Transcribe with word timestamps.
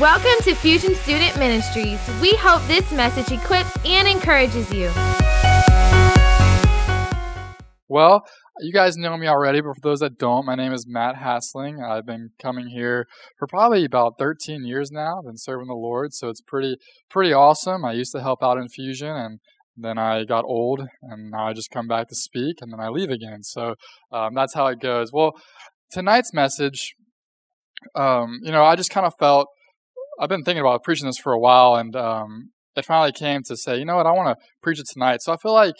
Welcome 0.00 0.42
to 0.44 0.54
Fusion 0.54 0.94
Student 0.94 1.38
Ministries. 1.38 2.00
We 2.22 2.32
hope 2.36 2.66
this 2.66 2.90
message 2.90 3.38
equips 3.38 3.76
and 3.84 4.08
encourages 4.08 4.72
you. 4.72 4.90
Well, 7.86 8.24
you 8.60 8.72
guys 8.72 8.96
know 8.96 9.18
me 9.18 9.26
already, 9.26 9.60
but 9.60 9.74
for 9.74 9.80
those 9.82 10.00
that 10.00 10.16
don't, 10.16 10.46
my 10.46 10.54
name 10.54 10.72
is 10.72 10.86
Matt 10.88 11.16
Hassling. 11.16 11.82
I've 11.82 12.06
been 12.06 12.30
coming 12.40 12.68
here 12.68 13.08
for 13.38 13.46
probably 13.46 13.84
about 13.84 14.14
13 14.18 14.64
years 14.64 14.90
now. 14.90 15.18
I've 15.18 15.26
been 15.26 15.36
serving 15.36 15.66
the 15.66 15.74
Lord, 15.74 16.14
so 16.14 16.30
it's 16.30 16.40
pretty 16.40 16.78
pretty 17.10 17.34
awesome. 17.34 17.84
I 17.84 17.92
used 17.92 18.12
to 18.12 18.22
help 18.22 18.42
out 18.42 18.56
in 18.56 18.68
Fusion, 18.68 19.14
and 19.14 19.38
then 19.76 19.98
I 19.98 20.24
got 20.24 20.46
old, 20.46 20.80
and 21.02 21.30
now 21.30 21.48
I 21.48 21.52
just 21.52 21.70
come 21.70 21.88
back 21.88 22.08
to 22.08 22.14
speak, 22.14 22.62
and 22.62 22.72
then 22.72 22.80
I 22.80 22.88
leave 22.88 23.10
again. 23.10 23.42
So 23.42 23.74
um, 24.10 24.32
that's 24.32 24.54
how 24.54 24.68
it 24.68 24.80
goes. 24.80 25.12
Well, 25.12 25.32
tonight's 25.92 26.32
message, 26.32 26.94
um, 27.94 28.38
you 28.42 28.50
know, 28.50 28.64
I 28.64 28.76
just 28.76 28.90
kind 28.90 29.04
of 29.04 29.12
felt 29.18 29.48
I've 30.20 30.28
been 30.28 30.44
thinking 30.44 30.60
about 30.60 30.84
preaching 30.84 31.06
this 31.06 31.18
for 31.18 31.32
a 31.32 31.38
while, 31.38 31.76
and 31.76 31.96
um, 31.96 32.50
it 32.76 32.84
finally 32.84 33.12
came 33.12 33.42
to 33.48 33.56
say, 33.56 33.78
you 33.78 33.86
know 33.86 33.96
what, 33.96 34.06
I 34.06 34.12
want 34.12 34.38
to 34.38 34.44
preach 34.62 34.78
it 34.78 34.86
tonight. 34.92 35.22
So 35.22 35.32
I 35.32 35.36
feel 35.38 35.54
like 35.54 35.74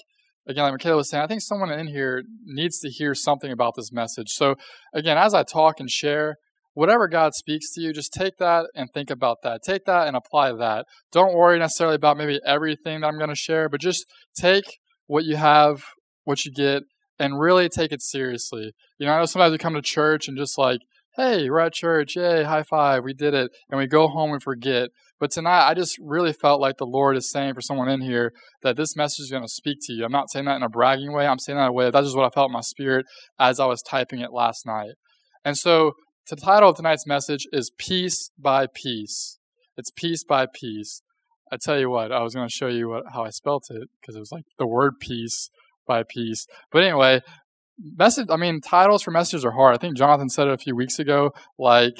again, 0.48 0.64
like 0.64 0.72
Michaela 0.72 0.96
was 0.96 1.10
saying, 1.10 1.22
I 1.22 1.26
think 1.26 1.42
someone 1.42 1.70
in 1.70 1.88
here 1.88 2.22
needs 2.44 2.80
to 2.80 2.88
hear 2.88 3.14
something 3.14 3.52
about 3.52 3.74
this 3.76 3.92
message. 3.92 4.30
So, 4.30 4.56
again, 4.94 5.18
as 5.18 5.34
I 5.34 5.42
talk 5.42 5.78
and 5.78 5.90
share, 5.90 6.36
whatever 6.74 7.08
God 7.08 7.34
speaks 7.34 7.72
to 7.74 7.80
you, 7.80 7.92
just 7.92 8.12
take 8.12 8.36
that 8.38 8.66
and 8.74 8.88
think 8.92 9.10
about 9.10 9.38
that. 9.42 9.60
Take 9.64 9.84
that 9.84 10.06
and 10.06 10.16
apply 10.16 10.52
that. 10.52 10.86
Don't 11.12 11.34
worry 11.34 11.58
necessarily 11.58 11.96
about 11.96 12.16
maybe 12.16 12.40
everything 12.46 13.00
that 13.00 13.06
I'm 13.06 13.18
going 13.18 13.30
to 13.30 13.36
share, 13.36 13.68
but 13.68 13.80
just 13.80 14.06
take 14.36 14.78
what 15.06 15.24
you 15.24 15.36
have, 15.36 15.82
what 16.24 16.44
you 16.44 16.52
get, 16.52 16.82
and 17.18 17.38
really 17.38 17.68
take 17.68 17.92
it 17.92 18.02
seriously. 18.02 18.72
You 18.98 19.06
know, 19.06 19.12
I 19.12 19.18
know 19.18 19.26
sometimes 19.26 19.52
we 19.52 19.58
come 19.58 19.74
to 19.74 19.82
church 19.82 20.28
and 20.28 20.38
just 20.38 20.56
like, 20.56 20.80
hey, 21.20 21.50
we're 21.50 21.60
at 21.60 21.74
church, 21.74 22.16
yay, 22.16 22.44
high 22.44 22.62
five, 22.62 23.04
we 23.04 23.12
did 23.12 23.34
it, 23.34 23.50
and 23.68 23.78
we 23.78 23.86
go 23.86 24.08
home 24.08 24.32
and 24.32 24.42
forget. 24.42 24.88
But 25.18 25.30
tonight, 25.30 25.68
I 25.68 25.74
just 25.74 25.98
really 26.00 26.32
felt 26.32 26.60
like 26.60 26.78
the 26.78 26.86
Lord 26.86 27.16
is 27.16 27.30
saying 27.30 27.52
for 27.52 27.60
someone 27.60 27.90
in 27.90 28.00
here 28.00 28.32
that 28.62 28.76
this 28.76 28.96
message 28.96 29.24
is 29.24 29.30
going 29.30 29.42
to 29.42 29.48
speak 29.48 29.78
to 29.82 29.92
you. 29.92 30.04
I'm 30.04 30.12
not 30.12 30.30
saying 30.30 30.46
that 30.46 30.56
in 30.56 30.62
a 30.62 30.68
bragging 30.68 31.12
way. 31.12 31.26
I'm 31.26 31.38
saying 31.38 31.58
that 31.58 31.64
in 31.64 31.68
a 31.68 31.72
way 31.72 31.90
that's 31.90 32.06
just 32.06 32.16
what 32.16 32.26
I 32.26 32.30
felt 32.30 32.48
in 32.48 32.54
my 32.54 32.62
spirit 32.62 33.04
as 33.38 33.60
I 33.60 33.66
was 33.66 33.82
typing 33.82 34.20
it 34.20 34.32
last 34.32 34.64
night. 34.64 34.92
And 35.44 35.56
so, 35.58 35.92
the 36.28 36.36
title 36.36 36.70
of 36.70 36.76
tonight's 36.76 37.06
message 37.06 37.46
is 37.52 37.72
Piece 37.76 38.30
by 38.38 38.66
Piece. 38.72 39.38
It's 39.76 39.90
piece 39.90 40.24
by 40.24 40.46
piece. 40.46 41.02
I 41.52 41.56
tell 41.60 41.78
you 41.78 41.90
what, 41.90 42.12
I 42.12 42.22
was 42.22 42.34
going 42.34 42.46
to 42.46 42.54
show 42.54 42.68
you 42.68 42.88
what, 42.88 43.02
how 43.12 43.24
I 43.24 43.30
spelt 43.30 43.64
it 43.70 43.88
because 44.00 44.14
it 44.14 44.20
was 44.20 44.30
like 44.30 44.44
the 44.58 44.66
word 44.66 45.00
piece 45.00 45.50
by 45.86 46.04
piece. 46.08 46.46
But 46.70 46.84
anyway, 46.84 47.20
message. 47.96 48.26
I 48.30 48.36
mean, 48.36 48.60
titles 48.60 49.02
for 49.02 49.10
messages 49.10 49.44
are 49.44 49.52
hard. 49.52 49.74
I 49.74 49.78
think 49.78 49.96
Jonathan 49.96 50.28
said 50.28 50.48
it 50.48 50.54
a 50.54 50.58
few 50.58 50.76
weeks 50.76 50.98
ago. 50.98 51.32
Like 51.58 51.98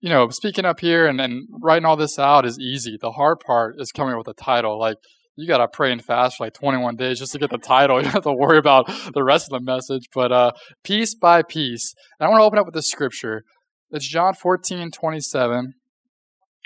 you 0.00 0.10
know, 0.10 0.28
speaking 0.28 0.64
up 0.64 0.80
here 0.80 1.06
and, 1.06 1.20
and 1.20 1.48
writing 1.60 1.84
all 1.84 1.96
this 1.96 2.18
out 2.18 2.46
is 2.46 2.58
easy. 2.60 2.98
The 3.00 3.12
hard 3.12 3.40
part 3.40 3.74
is 3.78 3.92
coming 3.92 4.12
up 4.12 4.18
with 4.18 4.28
a 4.28 4.40
title. 4.40 4.78
Like, 4.78 4.98
you 5.36 5.46
got 5.48 5.58
to 5.58 5.68
pray 5.68 5.92
and 5.92 6.00
fast 6.00 6.36
for 6.36 6.44
like 6.44 6.54
21 6.54 6.96
days 6.96 7.18
just 7.18 7.32
to 7.32 7.38
get 7.38 7.50
the 7.50 7.58
title. 7.58 7.96
You 7.98 8.04
don't 8.04 8.12
have 8.12 8.22
to 8.22 8.32
worry 8.32 8.58
about 8.58 8.86
the 9.12 9.24
rest 9.24 9.50
of 9.50 9.58
the 9.58 9.64
message. 9.64 10.08
But 10.14 10.32
uh, 10.32 10.52
piece 10.84 11.14
by 11.14 11.42
piece. 11.42 11.94
And 12.18 12.26
I 12.26 12.30
want 12.30 12.40
to 12.40 12.44
open 12.44 12.58
up 12.58 12.66
with 12.66 12.74
this 12.74 12.88
scripture. 12.88 13.42
It's 13.90 14.08
John 14.08 14.34
14, 14.34 14.90
27. 14.90 15.74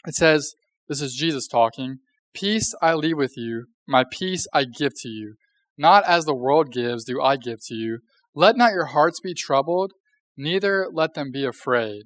It 0.06 0.14
says, 0.14 0.54
This 0.88 1.00
is 1.00 1.14
Jesus 1.14 1.46
talking. 1.46 1.98
Peace 2.34 2.74
I 2.80 2.94
leave 2.94 3.16
with 3.16 3.36
you, 3.36 3.66
my 3.88 4.04
peace 4.10 4.46
I 4.52 4.64
give 4.64 4.92
to 5.02 5.08
you. 5.08 5.34
Not 5.80 6.04
as 6.06 6.26
the 6.26 6.34
world 6.34 6.70
gives, 6.70 7.04
do 7.04 7.22
I 7.22 7.38
give 7.38 7.60
to 7.68 7.74
you. 7.74 8.00
Let 8.34 8.54
not 8.54 8.72
your 8.72 8.84
hearts 8.84 9.18
be 9.18 9.32
troubled, 9.32 9.92
neither 10.36 10.86
let 10.92 11.14
them 11.14 11.30
be 11.32 11.46
afraid. 11.46 12.02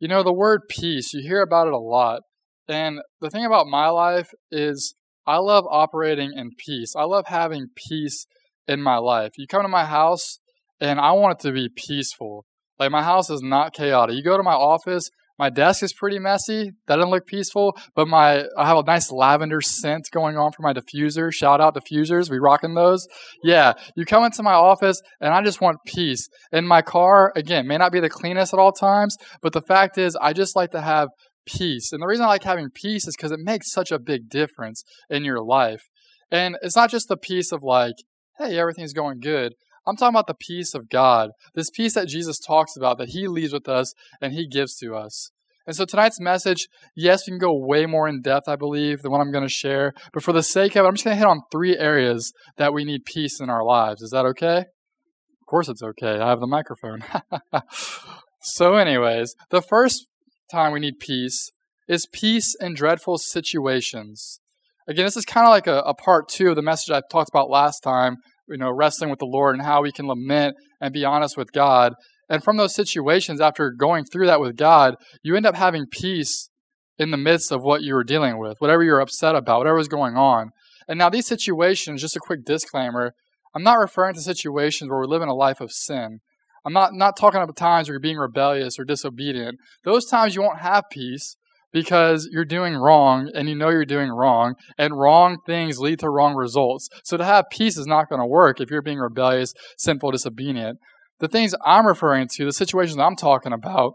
You 0.00 0.08
know, 0.08 0.22
the 0.22 0.32
word 0.32 0.62
peace, 0.70 1.12
you 1.12 1.20
hear 1.20 1.42
about 1.42 1.66
it 1.66 1.74
a 1.74 1.78
lot. 1.78 2.22
And 2.66 3.00
the 3.20 3.28
thing 3.28 3.44
about 3.44 3.66
my 3.66 3.90
life 3.90 4.30
is 4.50 4.94
I 5.26 5.36
love 5.36 5.66
operating 5.70 6.32
in 6.34 6.52
peace. 6.56 6.96
I 6.96 7.02
love 7.02 7.26
having 7.26 7.66
peace 7.76 8.24
in 8.66 8.80
my 8.80 8.96
life. 8.96 9.32
You 9.36 9.46
come 9.46 9.60
to 9.60 9.68
my 9.68 9.84
house 9.84 10.38
and 10.80 10.98
I 10.98 11.12
want 11.12 11.38
it 11.38 11.42
to 11.46 11.52
be 11.52 11.68
peaceful. 11.68 12.46
Like 12.78 12.90
my 12.90 13.02
house 13.02 13.28
is 13.28 13.42
not 13.42 13.74
chaotic. 13.74 14.16
You 14.16 14.22
go 14.22 14.38
to 14.38 14.42
my 14.42 14.54
office 14.54 15.10
my 15.38 15.50
desk 15.50 15.82
is 15.82 15.92
pretty 15.92 16.18
messy. 16.18 16.72
That 16.86 16.96
doesn't 16.96 17.10
look 17.10 17.26
peaceful, 17.26 17.76
but 17.94 18.08
my 18.08 18.44
I 18.56 18.66
have 18.66 18.78
a 18.78 18.82
nice 18.82 19.10
lavender 19.10 19.60
scent 19.60 20.08
going 20.12 20.36
on 20.36 20.52
for 20.52 20.62
my 20.62 20.72
diffuser. 20.72 21.32
Shout 21.32 21.60
out 21.60 21.76
diffusers, 21.76 22.30
we 22.30 22.38
rocking 22.38 22.74
those. 22.74 23.06
Yeah, 23.42 23.74
you 23.96 24.04
come 24.04 24.24
into 24.24 24.42
my 24.42 24.54
office 24.54 25.00
and 25.20 25.32
I 25.32 25.42
just 25.42 25.60
want 25.60 25.78
peace. 25.86 26.28
And 26.52 26.66
my 26.66 26.82
car 26.82 27.32
again 27.36 27.66
may 27.66 27.78
not 27.78 27.92
be 27.92 28.00
the 28.00 28.10
cleanest 28.10 28.52
at 28.52 28.58
all 28.58 28.72
times, 28.72 29.16
but 29.42 29.52
the 29.52 29.62
fact 29.62 29.98
is 29.98 30.16
I 30.20 30.32
just 30.32 30.56
like 30.56 30.70
to 30.72 30.80
have 30.80 31.08
peace. 31.46 31.92
And 31.92 32.02
the 32.02 32.06
reason 32.06 32.24
I 32.24 32.28
like 32.28 32.44
having 32.44 32.70
peace 32.70 33.06
is 33.06 33.16
because 33.16 33.32
it 33.32 33.40
makes 33.40 33.72
such 33.72 33.90
a 33.90 33.98
big 33.98 34.28
difference 34.28 34.84
in 35.08 35.24
your 35.24 35.42
life. 35.42 35.82
And 36.30 36.56
it's 36.62 36.76
not 36.76 36.90
just 36.90 37.08
the 37.08 37.16
peace 37.16 37.52
of 37.52 37.62
like, 37.62 37.94
hey, 38.38 38.58
everything's 38.58 38.92
going 38.92 39.20
good. 39.20 39.54
I'm 39.88 39.96
talking 39.96 40.14
about 40.14 40.26
the 40.26 40.34
peace 40.34 40.74
of 40.74 40.88
God, 40.88 41.30
this 41.54 41.70
peace 41.70 41.94
that 41.94 42.08
Jesus 42.08 42.38
talks 42.38 42.76
about, 42.76 42.98
that 42.98 43.10
He 43.10 43.26
leaves 43.26 43.52
with 43.52 43.68
us 43.68 43.94
and 44.20 44.32
He 44.32 44.46
gives 44.46 44.76
to 44.78 44.94
us. 44.94 45.30
And 45.66 45.76
so 45.76 45.84
tonight's 45.84 46.18
message, 46.18 46.66
yes, 46.96 47.26
we 47.26 47.32
can 47.32 47.38
go 47.38 47.54
way 47.54 47.84
more 47.84 48.08
in 48.08 48.22
depth, 48.22 48.48
I 48.48 48.56
believe, 48.56 49.02
than 49.02 49.12
what 49.12 49.20
I'm 49.20 49.30
going 49.30 49.44
to 49.44 49.50
share. 49.50 49.92
But 50.14 50.22
for 50.22 50.32
the 50.32 50.42
sake 50.42 50.76
of 50.76 50.84
it, 50.84 50.88
I'm 50.88 50.94
just 50.94 51.04
going 51.04 51.14
to 51.14 51.18
hit 51.18 51.28
on 51.28 51.42
three 51.52 51.76
areas 51.76 52.32
that 52.56 52.72
we 52.72 52.84
need 52.84 53.04
peace 53.04 53.38
in 53.38 53.50
our 53.50 53.62
lives. 53.62 54.00
Is 54.00 54.10
that 54.10 54.24
okay? 54.24 54.60
Of 54.60 55.46
course 55.46 55.68
it's 55.68 55.82
okay. 55.82 56.20
I 56.20 56.30
have 56.30 56.40
the 56.40 56.46
microphone. 56.46 57.04
so, 58.40 58.76
anyways, 58.76 59.34
the 59.50 59.60
first 59.60 60.06
time 60.50 60.72
we 60.72 60.80
need 60.80 61.00
peace 61.00 61.50
is 61.86 62.08
peace 62.10 62.54
in 62.60 62.74
dreadful 62.74 63.18
situations. 63.18 64.40
Again, 64.88 65.04
this 65.04 65.18
is 65.18 65.26
kind 65.26 65.46
of 65.46 65.50
like 65.50 65.66
a, 65.66 65.80
a 65.80 65.92
part 65.92 66.28
two 66.30 66.48
of 66.48 66.56
the 66.56 66.62
message 66.62 66.90
I 66.90 67.02
talked 67.10 67.28
about 67.28 67.50
last 67.50 67.80
time 67.80 68.16
you 68.48 68.56
know, 68.56 68.70
wrestling 68.70 69.10
with 69.10 69.18
the 69.18 69.26
Lord 69.26 69.54
and 69.54 69.64
how 69.64 69.82
we 69.82 69.92
can 69.92 70.06
lament 70.06 70.56
and 70.80 70.92
be 70.92 71.04
honest 71.04 71.36
with 71.36 71.52
God. 71.52 71.94
And 72.28 72.42
from 72.42 72.56
those 72.56 72.74
situations, 72.74 73.40
after 73.40 73.70
going 73.70 74.04
through 74.04 74.26
that 74.26 74.40
with 74.40 74.56
God, 74.56 74.96
you 75.22 75.36
end 75.36 75.46
up 75.46 75.54
having 75.54 75.86
peace 75.86 76.50
in 76.98 77.10
the 77.10 77.16
midst 77.16 77.52
of 77.52 77.62
what 77.62 77.82
you 77.82 77.94
were 77.94 78.04
dealing 78.04 78.38
with, 78.38 78.56
whatever 78.58 78.82
you're 78.82 79.00
upset 79.00 79.34
about, 79.34 79.58
whatever 79.58 79.76
was 79.76 79.88
going 79.88 80.16
on. 80.16 80.50
And 80.88 80.98
now, 80.98 81.10
these 81.10 81.26
situations, 81.26 82.00
just 82.00 82.16
a 82.16 82.20
quick 82.20 82.44
disclaimer, 82.44 83.12
I'm 83.54 83.62
not 83.62 83.78
referring 83.78 84.14
to 84.14 84.20
situations 84.20 84.90
where 84.90 84.98
we're 84.98 85.06
living 85.06 85.28
a 85.28 85.34
life 85.34 85.60
of 85.60 85.72
sin. 85.72 86.20
I'm 86.64 86.72
not, 86.72 86.92
not 86.92 87.16
talking 87.16 87.40
about 87.40 87.56
times 87.56 87.88
where 87.88 87.94
you're 87.94 88.00
being 88.00 88.18
rebellious 88.18 88.78
or 88.78 88.84
disobedient. 88.84 89.58
Those 89.84 90.06
times 90.06 90.34
you 90.34 90.42
won't 90.42 90.60
have 90.60 90.84
peace 90.90 91.36
because 91.72 92.28
you're 92.30 92.44
doing 92.44 92.74
wrong 92.74 93.30
and 93.34 93.48
you 93.48 93.54
know 93.54 93.68
you're 93.68 93.84
doing 93.84 94.10
wrong, 94.10 94.54
and 94.78 94.98
wrong 94.98 95.38
things 95.46 95.78
lead 95.78 95.98
to 96.00 96.10
wrong 96.10 96.34
results. 96.34 96.88
So 97.04 97.16
to 97.16 97.24
have 97.24 97.46
peace 97.50 97.76
is 97.76 97.86
not 97.86 98.08
going 98.08 98.20
to 98.20 98.26
work 98.26 98.60
if 98.60 98.70
you're 98.70 98.82
being 98.82 98.98
rebellious, 98.98 99.52
sinful, 99.76 100.12
disobedient. 100.12 100.78
The 101.20 101.28
things 101.28 101.54
I'm 101.64 101.86
referring 101.86 102.28
to, 102.36 102.44
the 102.44 102.52
situations 102.52 102.98
I'm 102.98 103.16
talking 103.16 103.52
about, 103.52 103.94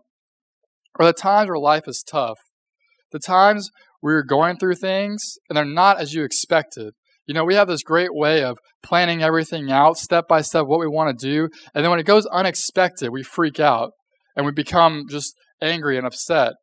are 1.00 1.06
the 1.06 1.13
times 1.13 1.50
where 1.50 1.57
life 1.57 1.88
is 1.88 2.03
tough. 2.03 2.38
The 3.12 3.19
times 3.19 3.69
where 4.01 4.16
you're 4.16 4.23
going 4.23 4.57
through 4.57 4.75
things 4.75 5.38
and 5.50 5.56
they're 5.56 5.66
not 5.66 6.00
as 6.00 6.13
you 6.13 6.23
expected. 6.23 6.94
You 7.25 7.33
know, 7.33 7.45
we 7.45 7.56
have 7.56 7.69
this 7.69 7.83
great 7.83 8.13
way 8.13 8.44
of 8.44 8.57
planning 8.83 9.23
everything 9.23 9.72
out 9.72 9.97
step 9.97 10.28
by 10.28 10.41
step, 10.41 10.66
what 10.66 10.79
we 10.79 10.88
want 10.88 11.17
to 11.17 11.25
do. 11.25 11.50
And 11.73 11.83
then 11.83 11.89
when 11.89 12.00
it 12.00 12.06
goes 12.06 12.25
unexpected, 12.25 13.12
we 13.12 13.23
freak 13.23 13.59
out 13.59 13.91
and 14.35 14.45
we 14.45 14.51
become 14.51 15.06
just 15.09 15.33
angry 15.62 15.97
and 15.97 16.06
upset. 16.06 16.53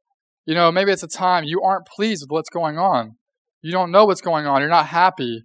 You 0.46 0.54
know, 0.54 0.72
maybe 0.72 0.90
it's 0.90 1.02
a 1.02 1.08
time 1.08 1.44
you 1.44 1.62
aren't 1.62 1.86
pleased 1.86 2.22
with 2.22 2.30
what's 2.30 2.50
going 2.50 2.78
on. 2.78 3.16
You 3.62 3.72
don't 3.72 3.90
know 3.90 4.06
what's 4.06 4.20
going 4.20 4.46
on. 4.46 4.60
You're 4.60 4.70
not 4.70 4.86
happy. 4.86 5.44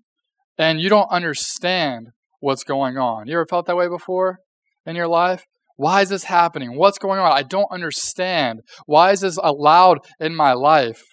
And 0.57 0.79
you 0.79 0.89
don't 0.89 1.09
understand 1.11 2.09
what's 2.39 2.63
going 2.63 2.97
on. 2.97 3.28
You 3.28 3.33
ever 3.35 3.45
felt 3.45 3.66
that 3.67 3.75
way 3.75 3.88
before 3.88 4.39
in 4.85 4.95
your 4.95 5.07
life? 5.07 5.45
Why 5.75 6.01
is 6.01 6.09
this 6.09 6.23
happening? 6.25 6.78
What's 6.78 6.97
going 6.97 7.19
on? 7.19 7.31
I 7.31 7.44
don't 7.44 7.71
understand. 7.71 8.62
Why 8.86 9.12
is 9.12 9.21
this 9.21 9.38
allowed 9.44 10.00
in 10.19 10.33
my 10.33 10.53
life? 10.53 11.03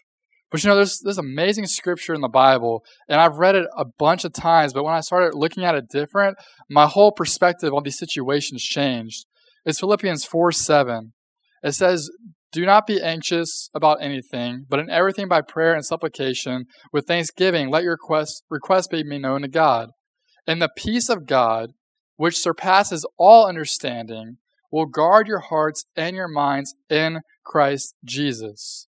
But 0.53 0.63
you 0.63 0.69
know, 0.69 0.77
there's 0.77 1.01
this 1.03 1.19
amazing 1.19 1.67
scripture 1.67 2.13
in 2.13 2.21
the 2.21 2.29
Bible, 2.29 2.85
and 3.09 3.21
I've 3.21 3.39
read 3.39 3.55
it 3.57 3.67
a 3.75 3.87
bunch 3.99 4.25
of 4.25 4.35
times, 4.35 4.75
but 4.75 4.85
when 4.85 4.93
I 4.95 5.01
started 5.01 5.35
looking 5.35 5.65
at 5.65 5.75
it 5.75 5.89
different, 5.89 6.37
my 6.69 6.87
whole 6.87 7.11
perspective 7.11 7.73
on 7.73 7.83
these 7.83 7.99
situations 7.99 8.63
changed. 8.63 9.25
It's 9.65 9.81
Philippians 9.81 10.27
4 10.27 10.53
7. 10.53 11.15
It 11.63 11.73
says, 11.73 12.11
do 12.53 12.67
not 12.67 12.87
be 12.87 13.03
anxious 13.03 13.71
about 13.75 14.03
anything, 14.03 14.67
but 14.69 14.79
in 14.79 14.91
everything 14.91 15.27
by 15.27 15.41
prayer 15.41 15.75
and 15.75 15.85
supplication, 15.85 16.67
with 16.93 17.07
thanksgiving, 17.07 17.71
let 17.71 17.83
your 17.83 17.93
requests, 17.93 18.43
requests 18.51 18.89
be 18.89 19.03
made 19.03 19.23
known 19.23 19.43
to 19.43 19.49
God. 19.49 19.91
And 20.47 20.61
the 20.61 20.71
peace 20.77 21.09
of 21.09 21.27
God, 21.27 21.71
which 22.17 22.39
surpasses 22.39 23.07
all 23.17 23.47
understanding, 23.47 24.37
will 24.71 24.87
guard 24.87 25.29
your 25.29 25.41
hearts 25.41 25.85
and 25.97 26.15
your 26.15 26.29
minds 26.29 26.75
in 26.91 27.21
Christ 27.45 27.95
Jesus. 28.05 28.87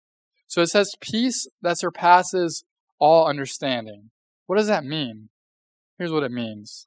So 0.47 0.63
it 0.63 0.69
says 0.69 0.95
peace 1.01 1.47
that 1.63 1.79
surpasses 1.79 2.65
all 2.99 3.27
understanding. 3.27 4.11
What 4.47 4.57
does 4.57 4.69
that 4.69 4.85
mean? 4.85 5.29
Here's 5.99 6.13
what 6.13 6.23
it 6.23 6.33
means 6.33 6.87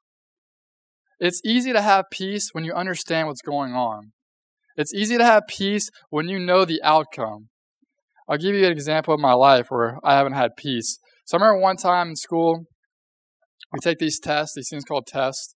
it's 1.18 1.40
easy 1.44 1.72
to 1.72 1.82
have 1.82 2.10
peace 2.10 2.50
when 2.52 2.64
you 2.64 2.72
understand 2.72 3.28
what's 3.28 3.42
going 3.42 3.74
on. 3.74 4.12
It's 4.76 4.94
easy 4.94 5.18
to 5.18 5.24
have 5.24 5.44
peace 5.48 5.90
when 6.10 6.28
you 6.28 6.38
know 6.38 6.64
the 6.64 6.80
outcome. 6.82 7.48
I'll 8.28 8.38
give 8.38 8.54
you 8.54 8.64
an 8.64 8.72
example 8.72 9.12
of 9.12 9.20
my 9.20 9.32
life 9.32 9.66
where 9.70 9.98
I 10.04 10.14
haven't 10.14 10.34
had 10.34 10.56
peace. 10.56 10.98
So 11.24 11.36
I 11.36 11.40
remember 11.40 11.60
one 11.60 11.76
time 11.76 12.10
in 12.10 12.16
school, 12.16 12.64
we 13.72 13.80
take 13.80 13.98
these 13.98 14.20
tests, 14.20 14.54
these 14.54 14.68
things 14.70 14.84
called 14.84 15.06
tests. 15.06 15.54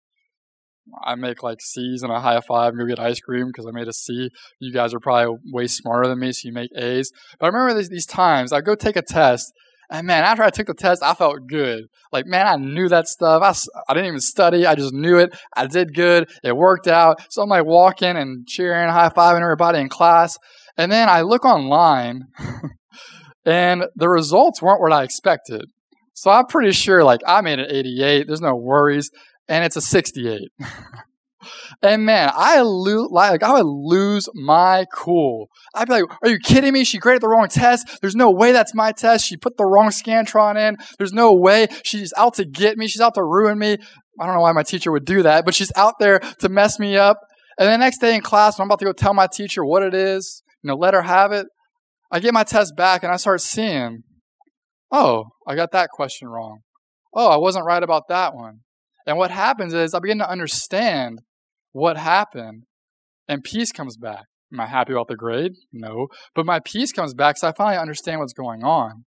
I 1.05 1.14
make 1.14 1.43
like 1.43 1.58
C's 1.61 2.02
and 2.02 2.12
a 2.12 2.20
high 2.20 2.40
five 2.40 2.72
and 2.72 2.78
go 2.78 2.87
get 2.87 2.99
ice 2.99 3.20
cream 3.20 3.46
because 3.46 3.66
I 3.66 3.70
made 3.72 3.88
a 3.88 3.93
C. 3.93 4.28
You 4.61 4.72
guys 4.72 4.93
are 4.93 5.00
probably 5.00 5.37
way 5.50 5.66
smarter 5.66 6.08
than 6.08 6.19
me, 6.19 6.32
so 6.32 6.49
you 6.49 6.52
make 6.52 6.70
A's. 6.76 7.11
But 7.38 7.46
I 7.46 7.49
remember 7.49 7.78
these, 7.78 7.88
these 7.88 8.06
times 8.06 8.52
I 8.52 8.61
go 8.61 8.75
take 8.75 8.96
a 8.96 9.02
test, 9.02 9.50
and 9.94 10.06
man, 10.06 10.25
after 10.25 10.43
I 10.43 10.50
took 10.50 10.67
the 10.67 10.75
test, 10.75 11.02
I 11.02 11.14
felt 11.14 11.46
good. 11.46 11.85
Like, 12.12 12.26
man, 12.26 12.46
I 12.46 12.56
knew 12.56 12.88
that 12.88 13.08
stuff. 13.08 13.43
I, 13.43 13.55
I 13.91 13.94
didn't 13.94 14.08
even 14.08 14.20
study. 14.20 14.67
I 14.67 14.75
just 14.75 14.93
knew 14.93 15.19
it. 15.19 15.37
I 15.55 15.67
did 15.67 15.94
good. 15.94 16.29
It 16.43 16.56
worked 16.56 16.87
out. 16.87 17.20
So 17.31 17.43
I'm 17.43 17.49
like 17.49 17.64
walking 17.64 18.17
and 18.17 18.46
cheering, 18.46 18.91
high 18.91 19.08
fiving 19.08 19.43
everybody 19.43 19.79
in 19.79 19.88
class. 19.88 20.37
And 20.76 20.91
then 20.91 21.08
I 21.08 21.20
look 21.23 21.44
online, 21.44 22.25
and 23.44 23.85
the 23.94 24.08
results 24.08 24.61
weren't 24.61 24.81
what 24.81 24.93
I 24.93 25.05
expected. 25.05 25.64
So 26.14 26.31
I'm 26.31 26.47
pretty 26.47 26.73
sure, 26.73 27.05
like, 27.05 27.20
I 27.26 27.40
made 27.40 27.58
an 27.58 27.70
88. 27.70 28.26
There's 28.26 28.40
no 28.40 28.56
worries 28.56 29.11
and 29.49 29.64
it's 29.64 29.76
a 29.76 29.81
68. 29.81 30.50
and 31.82 32.05
man, 32.05 32.31
I 32.35 32.61
lose 32.62 33.08
like 33.11 33.43
I 33.43 33.52
would 33.52 33.67
lose 33.67 34.29
my 34.35 34.87
cool. 34.93 35.49
I'd 35.75 35.88
be 35.88 35.94
like, 35.94 36.05
"Are 36.23 36.29
you 36.29 36.38
kidding 36.38 36.73
me? 36.73 36.85
She 36.85 36.99
graded 36.99 37.23
the 37.23 37.29
wrong 37.29 37.49
test. 37.49 37.99
There's 38.00 38.17
no 38.17 38.31
way 38.31 38.52
that's 38.52 38.75
my 38.75 38.93
test. 38.93 39.26
She 39.26 39.37
put 39.37 39.56
the 39.56 39.64
wrong 39.64 39.88
scantron 39.88 40.56
in. 40.56 40.76
There's 40.99 41.12
no 41.12 41.32
way 41.32 41.69
she's 41.85 42.12
out 42.17 42.35
to 42.35 42.44
get 42.44 42.76
me. 42.79 42.88
She's 42.88 43.02
out 43.02 43.14
to 43.14 43.23
ruin 43.23 43.58
me." 43.58 43.79
I 44.20 44.26
don't 44.26 44.35
know 44.35 44.43
why 44.43 44.52
my 44.52 44.62
teacher 44.62 44.93
would 44.93 45.05
do 45.05 45.23
that, 45.23 45.44
but 45.44 45.55
she's 45.55 45.73
out 45.76 45.94
there 45.99 46.20
to 46.20 46.49
mess 46.49 46.79
me 46.79 46.96
up. 46.96 47.19
And 47.58 47.69
the 47.69 47.76
next 47.76 47.99
day 47.99 48.14
in 48.14 48.20
class, 48.20 48.58
when 48.58 48.64
I'm 48.64 48.69
about 48.69 48.79
to 48.81 48.85
go 48.85 48.93
tell 48.93 49.14
my 49.14 49.26
teacher 49.26 49.64
what 49.64 49.82
it 49.82 49.94
is, 49.94 50.43
you 50.62 50.69
know, 50.69 50.76
let 50.76 50.94
her 50.94 51.02
have 51.02 51.32
it, 51.32 51.47
I 52.11 52.20
get 52.20 52.35
my 52.35 52.44
test 52.44 52.76
back 52.76 53.02
and 53.02 53.12
I 53.12 53.17
start 53.17 53.40
seeing, 53.40 54.02
oh, 54.90 55.25
I 55.47 55.55
got 55.55 55.73
that 55.73 55.90
question 55.90 56.29
wrong. 56.29 56.61
Oh, 57.12 57.29
I 57.29 57.37
wasn't 57.37 57.67
right 57.67 57.82
about 57.82 58.05
that 58.08 58.35
one. 58.35 58.61
And 59.06 59.17
what 59.19 59.31
happens 59.31 59.75
is 59.75 59.94
I 59.94 59.99
begin 59.99 60.19
to 60.19 60.31
understand 60.31 61.20
what 61.75 61.97
happened, 61.97 62.62
and 63.29 63.43
peace 63.43 63.73
comes 63.73 63.97
back. 63.97 64.26
Am 64.53 64.61
I 64.61 64.67
happy 64.67 64.93
about 64.93 65.09
the 65.09 65.17
grade? 65.17 65.55
No. 65.73 66.06
But 66.32 66.47
my 66.47 66.61
peace 66.61 66.93
comes 66.93 67.15
back 67.15 67.35
because 67.35 67.49
I 67.49 67.53
finally 67.53 67.76
understand 67.76 68.21
what's 68.21 68.32
going 68.32 68.62
on. 68.62 69.05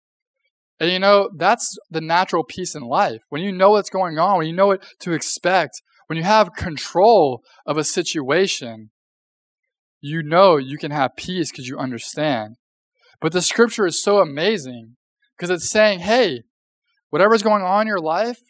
And 0.81 0.90
you 0.90 0.99
know, 0.99 1.28
that's 1.37 1.76
the 1.90 2.00
natural 2.00 2.43
peace 2.43 2.75
in 2.75 2.82
life. 2.82 3.20
When 3.28 3.43
you 3.43 3.52
know 3.52 3.72
what's 3.72 3.90
going 3.90 4.19
on, 4.19 4.38
when 4.38 4.46
you 4.46 4.55
know 4.55 4.69
what 4.69 4.82
to 5.00 5.12
expect, 5.12 5.82
when 6.06 6.16
you 6.16 6.22
have 6.22 6.55
control 6.55 7.43
of 7.66 7.76
a 7.76 7.84
situation, 7.84 8.90
you 10.00 10.22
know 10.22 10.56
you 10.56 10.78
can 10.78 10.90
have 10.90 11.16
peace 11.16 11.50
because 11.50 11.69
you 11.69 11.76
understand. 11.76 12.56
But 13.20 13.32
the 13.32 13.43
scripture 13.43 13.87
is 13.87 14.02
so 14.02 14.20
amazing 14.20 14.96
because 15.37 15.50
it's 15.50 15.69
saying, 15.69 15.99
hey, 15.99 16.44
whatever's 17.11 17.43
going 17.43 17.62
on 17.62 17.82
in 17.82 17.88
your 17.88 18.00
life, 18.00 18.40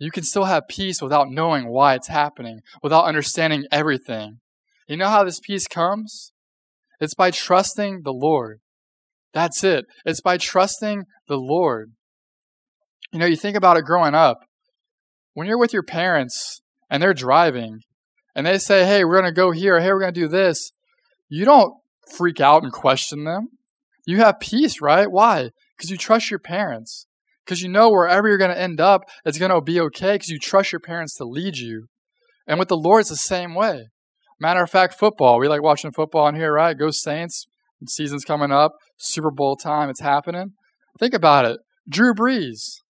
you 0.00 0.10
can 0.10 0.24
still 0.24 0.44
have 0.44 0.66
peace 0.66 1.02
without 1.02 1.28
knowing 1.28 1.68
why 1.68 1.94
it's 1.94 2.08
happening, 2.08 2.60
without 2.82 3.04
understanding 3.04 3.66
everything. 3.70 4.38
You 4.88 4.96
know 4.96 5.08
how 5.08 5.22
this 5.22 5.40
peace 5.40 5.68
comes? 5.68 6.32
It's 7.00 7.14
by 7.14 7.30
trusting 7.30 8.00
the 8.02 8.12
Lord. 8.12 8.60
That's 9.34 9.62
it. 9.62 9.84
It's 10.06 10.22
by 10.22 10.38
trusting 10.38 11.04
the 11.28 11.36
Lord. 11.36 11.92
You 13.12 13.18
know, 13.18 13.26
you 13.26 13.36
think 13.36 13.56
about 13.56 13.76
it 13.76 13.84
growing 13.84 14.14
up. 14.14 14.38
When 15.34 15.46
you're 15.46 15.58
with 15.58 15.74
your 15.74 15.82
parents 15.82 16.62
and 16.88 17.02
they're 17.02 17.14
driving 17.14 17.80
and 18.34 18.46
they 18.46 18.56
say, 18.56 18.86
hey, 18.86 19.04
we're 19.04 19.20
going 19.20 19.32
to 19.32 19.32
go 19.32 19.50
here, 19.50 19.80
hey, 19.80 19.92
we're 19.92 20.00
going 20.00 20.14
to 20.14 20.20
do 20.20 20.28
this, 20.28 20.72
you 21.28 21.44
don't 21.44 21.74
freak 22.16 22.40
out 22.40 22.62
and 22.62 22.72
question 22.72 23.24
them. 23.24 23.48
You 24.06 24.16
have 24.18 24.40
peace, 24.40 24.80
right? 24.80 25.10
Why? 25.10 25.50
Because 25.76 25.90
you 25.90 25.98
trust 25.98 26.30
your 26.30 26.40
parents 26.40 27.06
because 27.50 27.62
you 27.62 27.68
know 27.68 27.90
wherever 27.90 28.28
you're 28.28 28.38
going 28.38 28.52
to 28.52 28.60
end 28.60 28.80
up, 28.80 29.02
it's 29.24 29.36
going 29.36 29.50
to 29.50 29.60
be 29.60 29.80
okay 29.80 30.12
because 30.12 30.28
you 30.28 30.38
trust 30.38 30.70
your 30.70 30.78
parents 30.78 31.16
to 31.16 31.24
lead 31.24 31.56
you. 31.56 31.88
And 32.46 32.60
with 32.60 32.68
the 32.68 32.76
Lord, 32.76 33.00
it's 33.00 33.10
the 33.10 33.16
same 33.16 33.56
way. 33.56 33.88
Matter 34.38 34.62
of 34.62 34.70
fact, 34.70 34.94
football. 34.94 35.40
We 35.40 35.48
like 35.48 35.60
watching 35.60 35.90
football 35.90 36.28
in 36.28 36.36
here, 36.36 36.52
right? 36.52 36.78
Go 36.78 36.92
Saints. 36.92 37.48
Season's 37.88 38.24
coming 38.24 38.52
up. 38.52 38.74
Super 38.98 39.32
Bowl 39.32 39.56
time. 39.56 39.90
It's 39.90 40.00
happening. 40.00 40.52
Think 41.00 41.12
about 41.12 41.44
it. 41.44 41.58
Drew 41.88 42.14
Brees. 42.14 42.82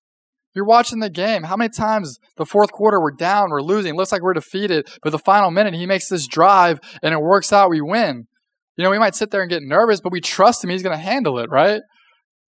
You're 0.55 0.67
watching 0.67 0.99
the 0.99 1.09
game. 1.09 1.45
How 1.45 1.57
many 1.57 1.71
times 1.71 2.19
the 2.37 2.45
fourth 2.45 2.71
quarter 2.71 3.01
we're 3.01 3.13
down, 3.13 3.49
we're 3.49 3.63
losing, 3.63 3.95
looks 3.95 4.13
like 4.13 4.21
we're 4.21 4.35
defeated, 4.35 4.89
but 5.03 5.11
the 5.11 5.19
final 5.19 5.51
minute 5.51 5.73
he 5.73 5.87
makes 5.87 6.11
this 6.11 6.27
drive 6.27 6.81
and 7.03 7.15
it 7.15 7.23
works 7.23 7.51
out, 7.51 7.71
we 7.71 7.81
win. 7.81 8.27
You 8.77 8.85
know, 8.85 8.91
we 8.91 8.99
might 8.99 9.15
sit 9.15 9.31
there 9.31 9.41
and 9.41 9.49
get 9.49 9.63
nervous, 9.63 10.03
but 10.03 10.13
we 10.13 10.21
trust 10.21 10.63
him 10.63 10.69
he's 10.69 10.83
going 10.83 10.97
to 10.97 11.03
handle 11.03 11.39
it, 11.39 11.49
right? 11.51 11.81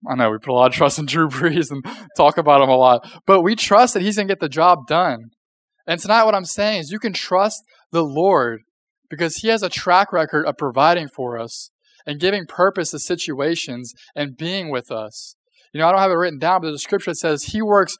I 0.09 0.15
know 0.15 0.31
we 0.31 0.37
put 0.37 0.51
a 0.51 0.53
lot 0.53 0.71
of 0.71 0.73
trust 0.73 0.99
in 0.99 1.05
Drew 1.05 1.29
Brees 1.29 1.71
and 1.71 1.83
talk 2.17 2.37
about 2.37 2.61
him 2.61 2.69
a 2.69 2.75
lot, 2.75 3.07
but 3.25 3.41
we 3.41 3.55
trust 3.55 3.93
that 3.93 4.01
he's 4.01 4.17
going 4.17 4.27
to 4.27 4.31
get 4.31 4.39
the 4.39 4.49
job 4.49 4.87
done. 4.87 5.29
And 5.87 5.99
tonight, 5.99 6.23
what 6.23 6.35
I'm 6.35 6.45
saying 6.45 6.81
is 6.81 6.91
you 6.91 6.99
can 6.99 7.13
trust 7.13 7.61
the 7.91 8.03
Lord 8.03 8.61
because 9.09 9.37
he 9.37 9.49
has 9.49 9.63
a 9.63 9.69
track 9.69 10.11
record 10.11 10.45
of 10.45 10.57
providing 10.57 11.07
for 11.07 11.37
us 11.37 11.69
and 12.05 12.19
giving 12.19 12.45
purpose 12.45 12.91
to 12.91 12.99
situations 12.99 13.93
and 14.15 14.37
being 14.37 14.69
with 14.69 14.91
us. 14.91 15.35
You 15.73 15.79
know, 15.79 15.87
I 15.87 15.91
don't 15.91 16.01
have 16.01 16.11
it 16.11 16.15
written 16.15 16.39
down, 16.39 16.61
but 16.61 16.71
the 16.71 16.79
scripture 16.79 17.13
says 17.13 17.43
he 17.43 17.61
works 17.61 17.97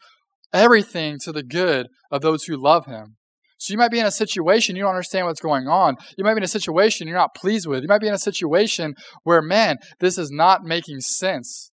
everything 0.53 1.17
to 1.23 1.31
the 1.31 1.43
good 1.43 1.87
of 2.11 2.21
those 2.21 2.45
who 2.45 2.55
love 2.55 2.85
him. 2.85 3.17
So 3.57 3.71
you 3.71 3.77
might 3.77 3.91
be 3.91 3.99
in 3.99 4.05
a 4.05 4.11
situation 4.11 4.75
you 4.75 4.83
don't 4.83 4.91
understand 4.91 5.25
what's 5.25 5.39
going 5.39 5.67
on. 5.67 5.95
You 6.17 6.23
might 6.23 6.33
be 6.33 6.39
in 6.39 6.43
a 6.43 6.47
situation 6.47 7.07
you're 7.07 7.17
not 7.17 7.33
pleased 7.35 7.65
with. 7.65 7.81
You 7.81 7.87
might 7.87 8.01
be 8.01 8.09
in 8.09 8.13
a 8.13 8.19
situation 8.19 8.93
where, 9.23 9.41
man, 9.41 9.77
this 9.99 10.17
is 10.17 10.29
not 10.31 10.63
making 10.63 10.99
sense. 10.99 11.71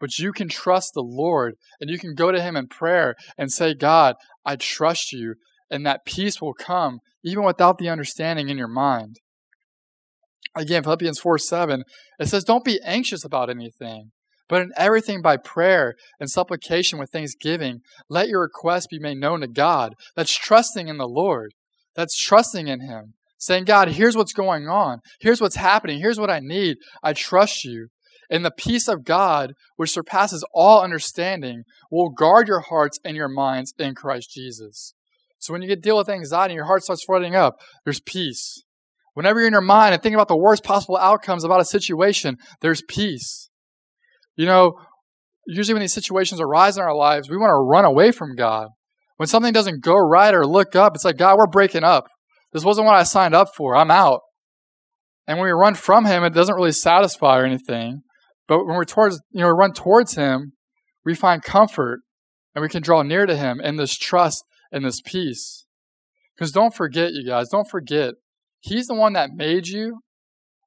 But 0.00 0.18
you 0.18 0.32
can 0.32 0.48
trust 0.48 0.92
the 0.94 1.02
Lord 1.02 1.54
and 1.80 1.90
you 1.90 1.98
can 1.98 2.14
go 2.14 2.30
to 2.30 2.42
Him 2.42 2.56
in 2.56 2.68
prayer 2.68 3.14
and 3.36 3.52
say, 3.52 3.74
God, 3.74 4.14
I 4.44 4.56
trust 4.56 5.12
you. 5.12 5.34
And 5.70 5.84
that 5.84 6.06
peace 6.06 6.40
will 6.40 6.54
come 6.54 7.00
even 7.22 7.44
without 7.44 7.78
the 7.78 7.88
understanding 7.88 8.48
in 8.48 8.58
your 8.58 8.68
mind. 8.68 9.16
Again, 10.56 10.82
Philippians 10.82 11.20
4 11.20 11.38
7, 11.38 11.82
it 12.18 12.26
says, 12.26 12.44
Don't 12.44 12.64
be 12.64 12.80
anxious 12.84 13.24
about 13.24 13.50
anything, 13.50 14.10
but 14.48 14.62
in 14.62 14.72
everything 14.76 15.20
by 15.20 15.36
prayer 15.36 15.94
and 16.18 16.30
supplication 16.30 16.98
with 16.98 17.10
thanksgiving, 17.10 17.80
let 18.08 18.28
your 18.28 18.40
requests 18.40 18.86
be 18.86 18.98
made 18.98 19.18
known 19.18 19.40
to 19.40 19.48
God. 19.48 19.94
That's 20.16 20.36
trusting 20.36 20.88
in 20.88 20.96
the 20.96 21.08
Lord. 21.08 21.52
That's 21.94 22.18
trusting 22.18 22.66
in 22.66 22.80
Him. 22.80 23.14
Saying, 23.40 23.64
God, 23.64 23.88
here's 23.88 24.16
what's 24.16 24.32
going 24.32 24.66
on. 24.66 24.98
Here's 25.20 25.40
what's 25.40 25.56
happening. 25.56 26.00
Here's 26.00 26.18
what 26.18 26.30
I 26.30 26.40
need. 26.40 26.78
I 27.04 27.12
trust 27.12 27.64
you. 27.64 27.88
And 28.30 28.44
the 28.44 28.50
peace 28.50 28.88
of 28.88 29.04
God, 29.04 29.54
which 29.76 29.90
surpasses 29.90 30.44
all 30.52 30.82
understanding, 30.82 31.62
will 31.90 32.10
guard 32.10 32.46
your 32.48 32.60
hearts 32.60 32.98
and 33.04 33.16
your 33.16 33.28
minds 33.28 33.72
in 33.78 33.94
Christ 33.94 34.30
Jesus. 34.30 34.94
So 35.38 35.52
when 35.52 35.62
you 35.62 35.68
get 35.68 35.82
deal 35.82 35.96
with 35.96 36.08
anxiety 36.08 36.52
and 36.52 36.56
your 36.56 36.66
heart 36.66 36.82
starts 36.82 37.04
flooding 37.04 37.34
up, 37.34 37.56
there's 37.84 38.00
peace. 38.00 38.64
Whenever 39.14 39.40
you're 39.40 39.48
in 39.48 39.52
your 39.52 39.62
mind 39.62 39.94
and 39.94 40.02
thinking 40.02 40.16
about 40.16 40.28
the 40.28 40.36
worst 40.36 40.62
possible 40.62 40.96
outcomes 40.96 41.44
about 41.44 41.60
a 41.60 41.64
situation, 41.64 42.36
there's 42.60 42.82
peace. 42.88 43.48
You 44.36 44.46
know, 44.46 44.74
usually 45.46 45.74
when 45.74 45.80
these 45.80 45.92
situations 45.92 46.40
arise 46.40 46.76
in 46.76 46.82
our 46.82 46.94
lives, 46.94 47.28
we 47.28 47.36
want 47.36 47.50
to 47.50 47.54
run 47.54 47.84
away 47.84 48.12
from 48.12 48.36
God. 48.36 48.68
When 49.16 49.26
something 49.26 49.52
doesn't 49.52 49.82
go 49.82 49.96
right 49.96 50.34
or 50.34 50.46
look 50.46 50.76
up, 50.76 50.94
it's 50.94 51.04
like, 51.04 51.16
God, 51.16 51.36
we're 51.36 51.46
breaking 51.46 51.82
up. 51.82 52.06
This 52.52 52.64
wasn't 52.64 52.86
what 52.86 52.96
I 52.96 53.02
signed 53.02 53.34
up 53.34 53.48
for. 53.56 53.74
I'm 53.74 53.90
out. 53.90 54.20
And 55.26 55.38
when 55.38 55.46
we 55.46 55.52
run 55.52 55.74
from 55.74 56.04
Him, 56.04 56.22
it 56.22 56.32
doesn't 56.32 56.54
really 56.54 56.72
satisfy 56.72 57.38
or 57.38 57.44
anything. 57.44 58.02
But 58.48 58.66
when 58.66 58.76
we're 58.76 58.84
towards, 58.84 59.20
you 59.30 59.40
know, 59.40 59.46
we 59.46 59.52
run 59.52 59.72
towards 59.72 60.16
Him, 60.16 60.54
we 61.04 61.14
find 61.14 61.42
comfort 61.42 62.00
and 62.54 62.62
we 62.62 62.68
can 62.68 62.82
draw 62.82 63.02
near 63.02 63.26
to 63.26 63.36
Him 63.36 63.60
in 63.60 63.76
this 63.76 63.96
trust 63.96 64.42
and 64.72 64.84
this 64.84 65.00
peace. 65.00 65.66
Because 66.34 66.50
don't 66.50 66.74
forget, 66.74 67.12
you 67.12 67.24
guys, 67.26 67.48
don't 67.50 67.68
forget, 67.68 68.14
He's 68.60 68.86
the 68.86 68.94
one 68.94 69.12
that 69.12 69.30
made 69.34 69.68
you, 69.68 70.00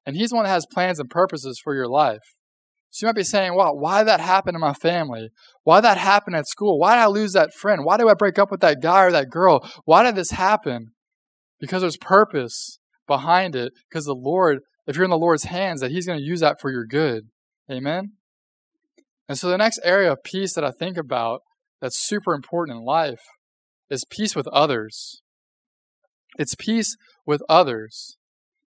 and 0.06 0.16
He's 0.16 0.30
the 0.30 0.36
one 0.36 0.44
that 0.44 0.50
has 0.50 0.66
plans 0.72 0.98
and 0.98 1.10
purposes 1.10 1.60
for 1.62 1.74
your 1.74 1.88
life. 1.88 2.22
So 2.90 3.06
you 3.06 3.08
might 3.08 3.16
be 3.16 3.24
saying, 3.24 3.54
well, 3.54 3.76
why 3.76 4.00
did 4.00 4.08
that 4.08 4.20
happen 4.20 4.54
in 4.54 4.60
my 4.60 4.74
family? 4.74 5.30
Why 5.64 5.78
did 5.78 5.84
that 5.84 5.98
happen 5.98 6.34
at 6.34 6.46
school? 6.46 6.78
Why 6.78 6.94
did 6.94 7.02
I 7.02 7.06
lose 7.06 7.32
that 7.32 7.54
friend? 7.54 7.84
Why 7.84 7.96
did 7.96 8.06
I 8.06 8.14
break 8.14 8.38
up 8.38 8.50
with 8.50 8.60
that 8.60 8.82
guy 8.82 9.04
or 9.04 9.10
that 9.12 9.30
girl? 9.30 9.66
Why 9.86 10.02
did 10.02 10.14
this 10.14 10.32
happen? 10.32 10.92
Because 11.58 11.80
there's 11.80 11.96
purpose 11.96 12.78
behind 13.06 13.56
it. 13.56 13.72
Because 13.88 14.04
the 14.04 14.14
Lord, 14.14 14.58
if 14.86 14.96
you're 14.96 15.04
in 15.04 15.10
the 15.10 15.16
Lord's 15.16 15.44
hands, 15.44 15.80
that 15.80 15.90
He's 15.90 16.06
going 16.06 16.18
to 16.18 16.24
use 16.24 16.40
that 16.40 16.60
for 16.60 16.70
your 16.70 16.84
good. 16.84 17.28
Amen? 17.72 18.12
And 19.28 19.38
so 19.38 19.48
the 19.48 19.58
next 19.58 19.80
area 19.82 20.12
of 20.12 20.22
peace 20.22 20.52
that 20.54 20.64
I 20.64 20.70
think 20.70 20.96
about 20.96 21.40
that's 21.80 21.98
super 21.98 22.34
important 22.34 22.78
in 22.78 22.84
life 22.84 23.22
is 23.90 24.04
peace 24.08 24.36
with 24.36 24.46
others. 24.48 25.22
It's 26.38 26.54
peace 26.54 26.96
with 27.26 27.42
others. 27.48 28.16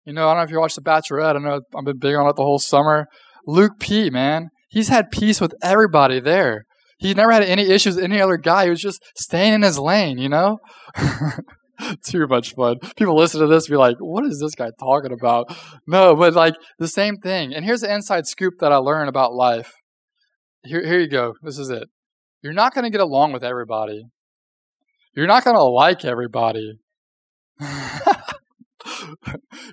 You 0.05 0.13
know, 0.13 0.27
I 0.27 0.33
don't 0.33 0.37
know 0.37 0.43
if 0.43 0.51
you 0.51 0.59
watched 0.59 0.75
The 0.75 0.81
Bachelorette. 0.81 1.35
I 1.35 1.39
know 1.39 1.61
I've 1.75 1.85
been 1.85 1.99
big 1.99 2.15
on 2.15 2.27
it 2.27 2.35
the 2.35 2.43
whole 2.43 2.59
summer. 2.59 3.07
Luke 3.45 3.73
P, 3.79 4.09
man, 4.09 4.49
he's 4.69 4.89
had 4.89 5.11
peace 5.11 5.41
with 5.41 5.53
everybody 5.61 6.19
there. 6.19 6.65
He 6.97 7.13
never 7.13 7.31
had 7.31 7.43
any 7.43 7.63
issues 7.63 7.95
with 7.95 8.03
any 8.03 8.21
other 8.21 8.37
guy. 8.37 8.65
He 8.65 8.69
was 8.69 8.81
just 8.81 9.03
staying 9.15 9.53
in 9.53 9.61
his 9.63 9.79
lane, 9.79 10.19
you 10.19 10.29
know? 10.29 10.59
too 12.05 12.27
much 12.27 12.53
fun. 12.53 12.77
People 12.95 13.15
listen 13.15 13.41
to 13.41 13.47
this 13.47 13.67
be 13.67 13.75
like, 13.75 13.97
what 13.99 14.25
is 14.25 14.39
this 14.39 14.55
guy 14.55 14.69
talking 14.79 15.11
about? 15.11 15.55
No, 15.87 16.15
but 16.15 16.33
like 16.33 16.55
the 16.79 16.87
same 16.87 17.17
thing. 17.17 17.53
And 17.53 17.65
here's 17.65 17.81
the 17.81 17.93
inside 17.93 18.25
scoop 18.27 18.55
that 18.59 18.71
I 18.71 18.77
learned 18.77 19.09
about 19.09 19.33
life. 19.33 19.71
Here, 20.63 20.85
here 20.85 20.99
you 20.99 21.09
go. 21.09 21.33
This 21.41 21.57
is 21.57 21.69
it. 21.69 21.89
You're 22.43 22.53
not 22.53 22.73
going 22.73 22.83
to 22.85 22.89
get 22.89 23.01
along 23.01 23.33
with 23.33 23.43
everybody. 23.43 24.03
You're 25.15 25.27
not 25.27 25.43
going 25.43 25.55
to 25.55 25.63
like 25.63 26.05
everybody. 26.05 26.79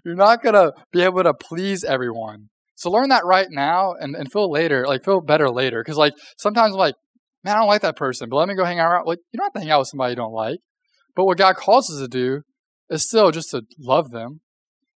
You're 0.05 0.15
not 0.15 0.43
going 0.43 0.55
to 0.55 0.73
be 0.93 1.03
able 1.03 1.23
to 1.23 1.35
please 1.35 1.85
everyone. 1.85 2.49
So 2.75 2.91
learn 2.91 3.09
that 3.09 3.25
right 3.25 3.49
now 3.51 3.95
and, 3.99 4.15
and 4.15 4.31
feel 4.31 4.51
later, 4.51 4.87
like 4.87 5.05
feel 5.05 5.21
better 5.21 5.51
later. 5.51 5.83
Cause 5.83 5.97
like 5.97 6.13
sometimes 6.37 6.75
I'm 6.75 6.79
like, 6.79 6.95
man, 7.43 7.57
I 7.57 7.59
don't 7.59 7.67
like 7.67 7.83
that 7.83 7.97
person, 7.97 8.29
but 8.29 8.37
let 8.37 8.47
me 8.47 8.55
go 8.55 8.65
hang 8.65 8.79
out. 8.79 9.07
Like 9.07 9.19
you 9.33 9.39
don't 9.39 9.47
have 9.47 9.53
to 9.55 9.61
hang 9.61 9.71
out 9.71 9.81
with 9.81 9.89
somebody 9.89 10.13
you 10.13 10.17
don't 10.17 10.33
like. 10.33 10.61
But 11.19 11.25
what 11.25 11.37
God 11.37 11.57
calls 11.57 11.93
us 11.93 11.99
to 11.99 12.07
do 12.07 12.43
is 12.89 13.03
still 13.03 13.33
just 13.33 13.51
to 13.51 13.63
love 13.77 14.13
them 14.13 14.39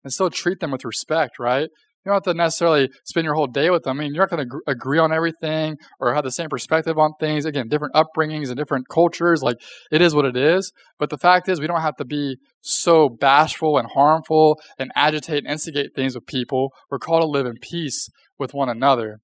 and 0.04 0.12
still 0.12 0.30
treat 0.30 0.60
them 0.60 0.70
with 0.70 0.84
respect, 0.84 1.32
right? 1.40 1.62
You 1.62 2.10
don't 2.10 2.14
have 2.14 2.22
to 2.22 2.34
necessarily 2.34 2.90
spend 3.04 3.24
your 3.24 3.34
whole 3.34 3.48
day 3.48 3.70
with 3.70 3.82
them. 3.82 3.98
I 3.98 4.04
mean, 4.04 4.14
you're 4.14 4.22
not 4.22 4.30
going 4.30 4.48
to 4.48 4.60
agree 4.68 5.00
on 5.00 5.12
everything 5.12 5.78
or 5.98 6.14
have 6.14 6.22
the 6.22 6.30
same 6.30 6.48
perspective 6.48 6.96
on 6.96 7.14
things. 7.18 7.44
Again, 7.44 7.66
different 7.66 7.94
upbringings 7.94 8.50
and 8.50 8.56
different 8.56 8.86
cultures. 8.88 9.42
Like, 9.42 9.56
it 9.90 10.00
is 10.00 10.14
what 10.14 10.24
it 10.24 10.36
is. 10.36 10.70
But 10.96 11.10
the 11.10 11.18
fact 11.18 11.48
is, 11.48 11.58
we 11.58 11.66
don't 11.66 11.80
have 11.80 11.96
to 11.96 12.04
be 12.04 12.36
so 12.60 13.08
bashful 13.08 13.76
and 13.76 13.88
harmful 13.92 14.60
and 14.78 14.92
agitate 14.94 15.38
and 15.38 15.50
instigate 15.50 15.92
things 15.92 16.14
with 16.14 16.26
people. 16.26 16.70
We're 16.88 17.00
called 17.00 17.22
to 17.22 17.26
live 17.26 17.46
in 17.46 17.56
peace 17.60 18.08
with 18.38 18.54
one 18.54 18.68
another. 18.68 19.18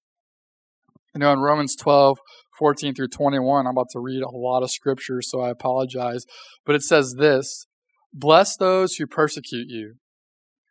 You 1.14 1.20
know, 1.20 1.32
in 1.32 1.38
Romans 1.38 1.76
12, 1.76 2.18
14 2.58 2.94
through 2.94 3.08
21. 3.08 3.66
I'm 3.66 3.72
about 3.72 3.90
to 3.92 4.00
read 4.00 4.22
a 4.22 4.30
lot 4.30 4.62
of 4.62 4.70
scripture, 4.70 5.22
so 5.22 5.40
I 5.40 5.50
apologize. 5.50 6.24
But 6.66 6.74
it 6.74 6.82
says 6.82 7.14
this 7.18 7.66
Bless 8.12 8.56
those 8.56 8.94
who 8.94 9.06
persecute 9.06 9.68
you, 9.68 9.94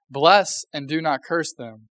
bless 0.09 0.65
and 0.73 0.87
do 0.87 1.01
not 1.01 1.23
curse 1.27 1.53
them. 1.57 1.87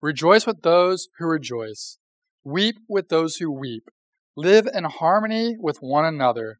Rejoice 0.00 0.46
with 0.46 0.62
those 0.62 1.08
who 1.18 1.26
rejoice, 1.26 1.98
weep 2.44 2.76
with 2.88 3.08
those 3.08 3.36
who 3.36 3.50
weep. 3.50 3.88
Live 4.36 4.68
in 4.72 4.84
harmony 4.84 5.56
with 5.58 5.78
one 5.78 6.04
another. 6.04 6.58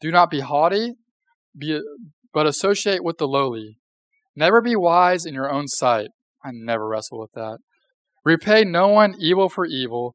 Do 0.00 0.10
not 0.10 0.30
be 0.30 0.40
haughty, 0.40 0.94
be, 1.56 1.80
but 2.32 2.46
associate 2.46 3.04
with 3.04 3.18
the 3.18 3.28
lowly. 3.28 3.78
Never 4.34 4.62
be 4.62 4.74
wise 4.76 5.26
in 5.26 5.34
your 5.34 5.50
own 5.50 5.68
sight. 5.68 6.08
I 6.42 6.50
never 6.52 6.88
wrestle 6.88 7.20
with 7.20 7.32
that. 7.32 7.58
Repay 8.24 8.64
no 8.64 8.88
one 8.88 9.14
evil 9.18 9.48
for 9.48 9.66
evil 9.66 10.14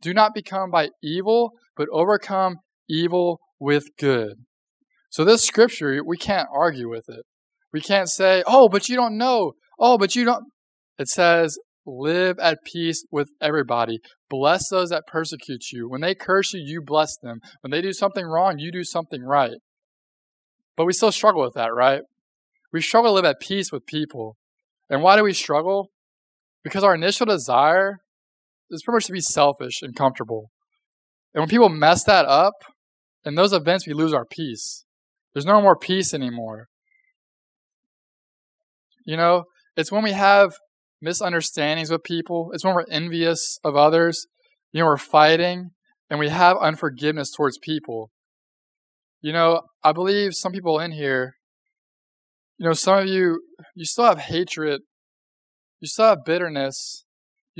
Do 0.00 0.14
not 0.14 0.34
become 0.34 0.70
by 0.70 0.90
evil, 1.02 1.52
but 1.76 1.88
overcome 1.92 2.56
evil 2.88 3.40
with 3.58 3.84
good. 3.98 4.34
So, 5.10 5.24
this 5.24 5.42
scripture, 5.42 6.02
we 6.04 6.16
can't 6.16 6.48
argue 6.54 6.88
with 6.88 7.08
it. 7.08 7.24
We 7.72 7.80
can't 7.80 8.08
say, 8.08 8.42
oh, 8.46 8.68
but 8.68 8.88
you 8.88 8.96
don't 8.96 9.18
know. 9.18 9.52
Oh, 9.78 9.98
but 9.98 10.14
you 10.14 10.24
don't. 10.24 10.44
It 10.98 11.08
says, 11.08 11.58
live 11.86 12.38
at 12.38 12.64
peace 12.64 13.04
with 13.10 13.30
everybody. 13.40 13.98
Bless 14.28 14.68
those 14.68 14.90
that 14.90 15.06
persecute 15.06 15.72
you. 15.72 15.88
When 15.88 16.00
they 16.00 16.14
curse 16.14 16.52
you, 16.52 16.60
you 16.64 16.82
bless 16.82 17.16
them. 17.16 17.40
When 17.62 17.70
they 17.70 17.80
do 17.80 17.92
something 17.92 18.24
wrong, 18.24 18.58
you 18.58 18.70
do 18.70 18.84
something 18.84 19.22
right. 19.22 19.58
But 20.76 20.86
we 20.86 20.92
still 20.92 21.12
struggle 21.12 21.42
with 21.42 21.54
that, 21.54 21.74
right? 21.74 22.02
We 22.72 22.80
struggle 22.80 23.10
to 23.10 23.14
live 23.14 23.24
at 23.24 23.40
peace 23.40 23.72
with 23.72 23.86
people. 23.86 24.36
And 24.88 25.02
why 25.02 25.16
do 25.16 25.24
we 25.24 25.32
struggle? 25.32 25.90
Because 26.62 26.84
our 26.84 26.94
initial 26.94 27.26
desire 27.26 28.00
is 28.70 28.82
pretty 28.82 28.96
much 28.96 29.06
to 29.06 29.12
be 29.12 29.20
selfish 29.20 29.82
and 29.82 29.94
comfortable. 29.94 30.50
And 31.34 31.42
when 31.42 31.48
people 31.48 31.68
mess 31.68 32.04
that 32.04 32.26
up, 32.26 32.54
in 33.24 33.34
those 33.34 33.52
events, 33.52 33.86
we 33.86 33.92
lose 33.92 34.14
our 34.14 34.24
peace. 34.24 34.84
There's 35.34 35.46
no 35.46 35.60
more 35.60 35.76
peace 35.76 36.14
anymore. 36.14 36.68
You 39.04 39.16
know, 39.16 39.44
it's 39.76 39.92
when 39.92 40.02
we 40.02 40.12
have 40.12 40.54
misunderstandings 41.02 41.90
with 41.90 42.02
people, 42.02 42.50
it's 42.52 42.64
when 42.64 42.74
we're 42.74 42.84
envious 42.90 43.58
of 43.64 43.76
others, 43.76 44.26
you 44.72 44.80
know, 44.80 44.86
we're 44.86 44.96
fighting, 44.96 45.70
and 46.08 46.18
we 46.18 46.28
have 46.28 46.56
unforgiveness 46.58 47.30
towards 47.30 47.58
people. 47.58 48.10
You 49.22 49.32
know, 49.32 49.62
I 49.84 49.92
believe 49.92 50.34
some 50.34 50.52
people 50.52 50.78
in 50.78 50.92
here, 50.92 51.34
you 52.58 52.66
know, 52.66 52.72
some 52.72 52.98
of 52.98 53.06
you, 53.06 53.42
you 53.74 53.84
still 53.84 54.04
have 54.04 54.18
hatred, 54.18 54.82
you 55.80 55.88
still 55.88 56.06
have 56.06 56.24
bitterness, 56.24 57.04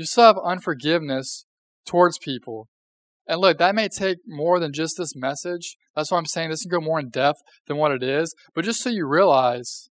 you 0.01 0.05
still 0.05 0.25
have 0.25 0.37
unforgiveness 0.43 1.45
towards 1.85 2.17
people. 2.17 2.67
And 3.27 3.39
look, 3.39 3.59
that 3.59 3.75
may 3.75 3.87
take 3.87 4.17
more 4.27 4.59
than 4.59 4.73
just 4.73 4.95
this 4.97 5.15
message. 5.15 5.77
That's 5.95 6.11
why 6.11 6.17
I'm 6.17 6.25
saying 6.25 6.49
this 6.49 6.63
can 6.63 6.71
go 6.71 6.81
more 6.81 6.99
in 6.99 7.09
depth 7.09 7.39
than 7.67 7.77
what 7.77 7.91
it 7.91 8.03
is. 8.03 8.33
But 8.53 8.65
just 8.65 8.81
so 8.81 8.89
you 8.89 9.07
realize, 9.07 9.89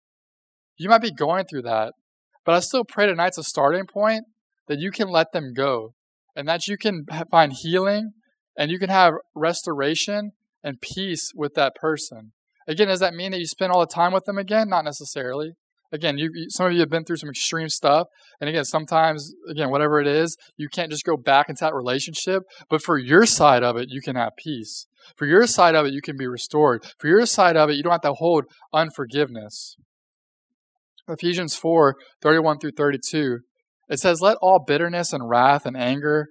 you 0.76 0.88
might 0.88 1.02
be 1.02 1.12
going 1.12 1.44
through 1.44 1.62
that. 1.62 1.92
But 2.44 2.54
I 2.54 2.60
still 2.60 2.84
pray 2.84 3.06
tonight's 3.06 3.38
a 3.38 3.42
starting 3.42 3.86
point 3.86 4.24
that 4.66 4.78
you 4.78 4.90
can 4.90 5.08
let 5.08 5.32
them 5.32 5.52
go 5.54 5.94
and 6.34 6.48
that 6.48 6.66
you 6.66 6.76
can 6.76 7.04
find 7.30 7.52
healing 7.52 8.12
and 8.56 8.70
you 8.70 8.78
can 8.78 8.90
have 8.90 9.14
restoration 9.34 10.32
and 10.64 10.80
peace 10.80 11.30
with 11.34 11.54
that 11.54 11.74
person. 11.74 12.32
Again, 12.66 12.88
does 12.88 13.00
that 13.00 13.14
mean 13.14 13.32
that 13.32 13.40
you 13.40 13.46
spend 13.46 13.72
all 13.72 13.80
the 13.80 13.86
time 13.86 14.12
with 14.12 14.24
them 14.24 14.38
again? 14.38 14.68
Not 14.68 14.84
necessarily 14.84 15.52
again, 15.92 16.18
you 16.18 16.30
some 16.48 16.66
of 16.66 16.72
you 16.72 16.80
have 16.80 16.90
been 16.90 17.04
through 17.04 17.16
some 17.16 17.30
extreme 17.30 17.68
stuff, 17.68 18.08
and 18.40 18.48
again, 18.48 18.64
sometimes 18.64 19.34
again, 19.48 19.70
whatever 19.70 20.00
it 20.00 20.06
is, 20.06 20.36
you 20.56 20.68
can't 20.68 20.90
just 20.90 21.04
go 21.04 21.16
back 21.16 21.48
into 21.48 21.64
that 21.64 21.74
relationship. 21.74 22.42
But 22.68 22.82
for 22.82 22.98
your 22.98 23.26
side 23.26 23.62
of 23.62 23.76
it, 23.76 23.88
you 23.90 24.00
can 24.00 24.16
have 24.16 24.36
peace. 24.36 24.86
For 25.16 25.26
your 25.26 25.46
side 25.46 25.74
of 25.74 25.86
it, 25.86 25.92
you 25.92 26.02
can 26.02 26.16
be 26.16 26.26
restored. 26.26 26.84
For 26.98 27.08
your 27.08 27.24
side 27.26 27.56
of 27.56 27.70
it, 27.70 27.76
you 27.76 27.82
don't 27.82 27.92
have 27.92 28.00
to 28.02 28.14
hold 28.14 28.44
unforgiveness. 28.72 29.76
Ephesians 31.08 31.56
4 31.56 31.96
31 32.20 32.58
through 32.58 32.72
32. 32.72 33.40
It 33.88 33.98
says, 33.98 34.20
Let 34.20 34.36
all 34.42 34.62
bitterness 34.64 35.12
and 35.12 35.28
wrath 35.28 35.64
and 35.64 35.76
anger 35.76 36.28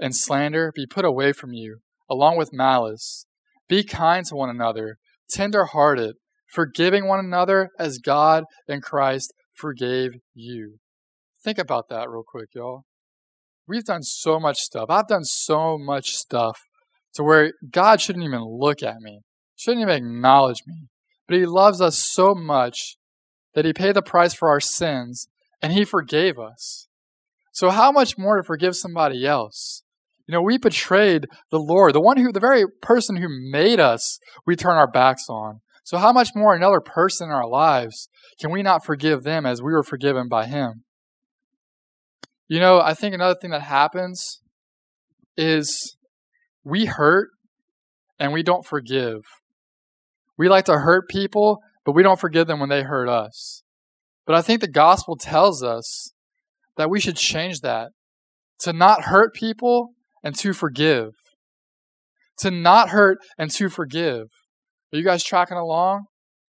and 0.00 0.16
slander 0.16 0.72
be 0.74 0.86
put 0.86 1.04
away 1.04 1.32
from 1.32 1.52
you, 1.52 1.78
along 2.08 2.38
with 2.38 2.52
malice. 2.52 3.26
Be 3.68 3.84
kind 3.84 4.24
to 4.26 4.34
one 4.34 4.50
another, 4.50 4.98
tender 5.28 5.66
hearted 5.66 6.16
forgiving 6.54 7.06
one 7.06 7.18
another 7.18 7.70
as 7.78 7.98
God 7.98 8.44
and 8.68 8.82
Christ 8.82 9.34
forgave 9.52 10.12
you. 10.34 10.78
Think 11.42 11.58
about 11.58 11.88
that 11.88 12.08
real 12.08 12.24
quick, 12.26 12.50
y'all. 12.54 12.84
We've 13.66 13.84
done 13.84 14.02
so 14.02 14.38
much 14.38 14.60
stuff. 14.60 14.86
I've 14.88 15.08
done 15.08 15.24
so 15.24 15.76
much 15.78 16.12
stuff 16.12 16.58
to 17.14 17.22
where 17.22 17.52
God 17.70 18.00
shouldn't 18.00 18.24
even 18.24 18.44
look 18.44 18.82
at 18.82 19.00
me, 19.00 19.20
shouldn't 19.56 19.82
even 19.82 19.96
acknowledge 19.96 20.62
me. 20.66 20.88
But 21.26 21.38
He 21.38 21.46
loves 21.46 21.80
us 21.80 21.98
so 21.98 22.34
much 22.34 22.96
that 23.54 23.64
He 23.64 23.72
paid 23.72 23.96
the 23.96 24.02
price 24.02 24.34
for 24.34 24.48
our 24.48 24.60
sins 24.60 25.28
and 25.60 25.72
He 25.72 25.84
forgave 25.84 26.38
us. 26.38 26.88
So, 27.52 27.70
how 27.70 27.92
much 27.92 28.18
more 28.18 28.36
to 28.36 28.42
forgive 28.42 28.76
somebody 28.76 29.26
else? 29.26 29.82
You 30.26 30.32
know, 30.32 30.42
we 30.42 30.58
betrayed 30.58 31.26
the 31.50 31.58
Lord, 31.58 31.94
the 31.94 32.00
one 32.00 32.16
who, 32.16 32.32
the 32.32 32.40
very 32.40 32.64
person 32.82 33.16
who 33.16 33.28
made 33.28 33.78
us, 33.78 34.18
we 34.46 34.56
turn 34.56 34.76
our 34.76 34.90
backs 34.90 35.26
on. 35.28 35.60
So, 35.84 35.98
how 35.98 36.12
much 36.12 36.30
more 36.34 36.54
another 36.54 36.80
person 36.80 37.28
in 37.28 37.34
our 37.34 37.46
lives 37.46 38.08
can 38.40 38.50
we 38.50 38.62
not 38.62 38.84
forgive 38.84 39.22
them 39.22 39.44
as 39.44 39.62
we 39.62 39.72
were 39.72 39.82
forgiven 39.82 40.28
by 40.28 40.46
Him? 40.46 40.84
You 42.48 42.58
know, 42.58 42.80
I 42.80 42.94
think 42.94 43.14
another 43.14 43.38
thing 43.38 43.50
that 43.50 43.62
happens 43.62 44.40
is 45.36 45.96
we 46.64 46.86
hurt 46.86 47.28
and 48.18 48.32
we 48.32 48.42
don't 48.42 48.64
forgive. 48.64 49.20
We 50.38 50.48
like 50.48 50.64
to 50.64 50.78
hurt 50.78 51.08
people, 51.08 51.60
but 51.84 51.92
we 51.92 52.02
don't 52.02 52.20
forgive 52.20 52.46
them 52.46 52.60
when 52.60 52.70
they 52.70 52.82
hurt 52.82 53.08
us. 53.08 53.62
But 54.26 54.36
I 54.36 54.42
think 54.42 54.62
the 54.62 54.68
gospel 54.68 55.16
tells 55.16 55.62
us 55.62 56.12
that 56.78 56.88
we 56.88 56.98
should 56.98 57.16
change 57.16 57.60
that 57.60 57.90
to 58.60 58.72
not 58.72 59.02
hurt 59.04 59.34
people 59.34 59.90
and 60.22 60.34
to 60.38 60.54
forgive. 60.54 61.10
To 62.38 62.50
not 62.50 62.88
hurt 62.88 63.18
and 63.36 63.50
to 63.52 63.68
forgive. 63.68 64.28
Are 64.94 64.96
you 64.96 65.02
guys 65.02 65.24
tracking 65.24 65.56
along? 65.56 66.04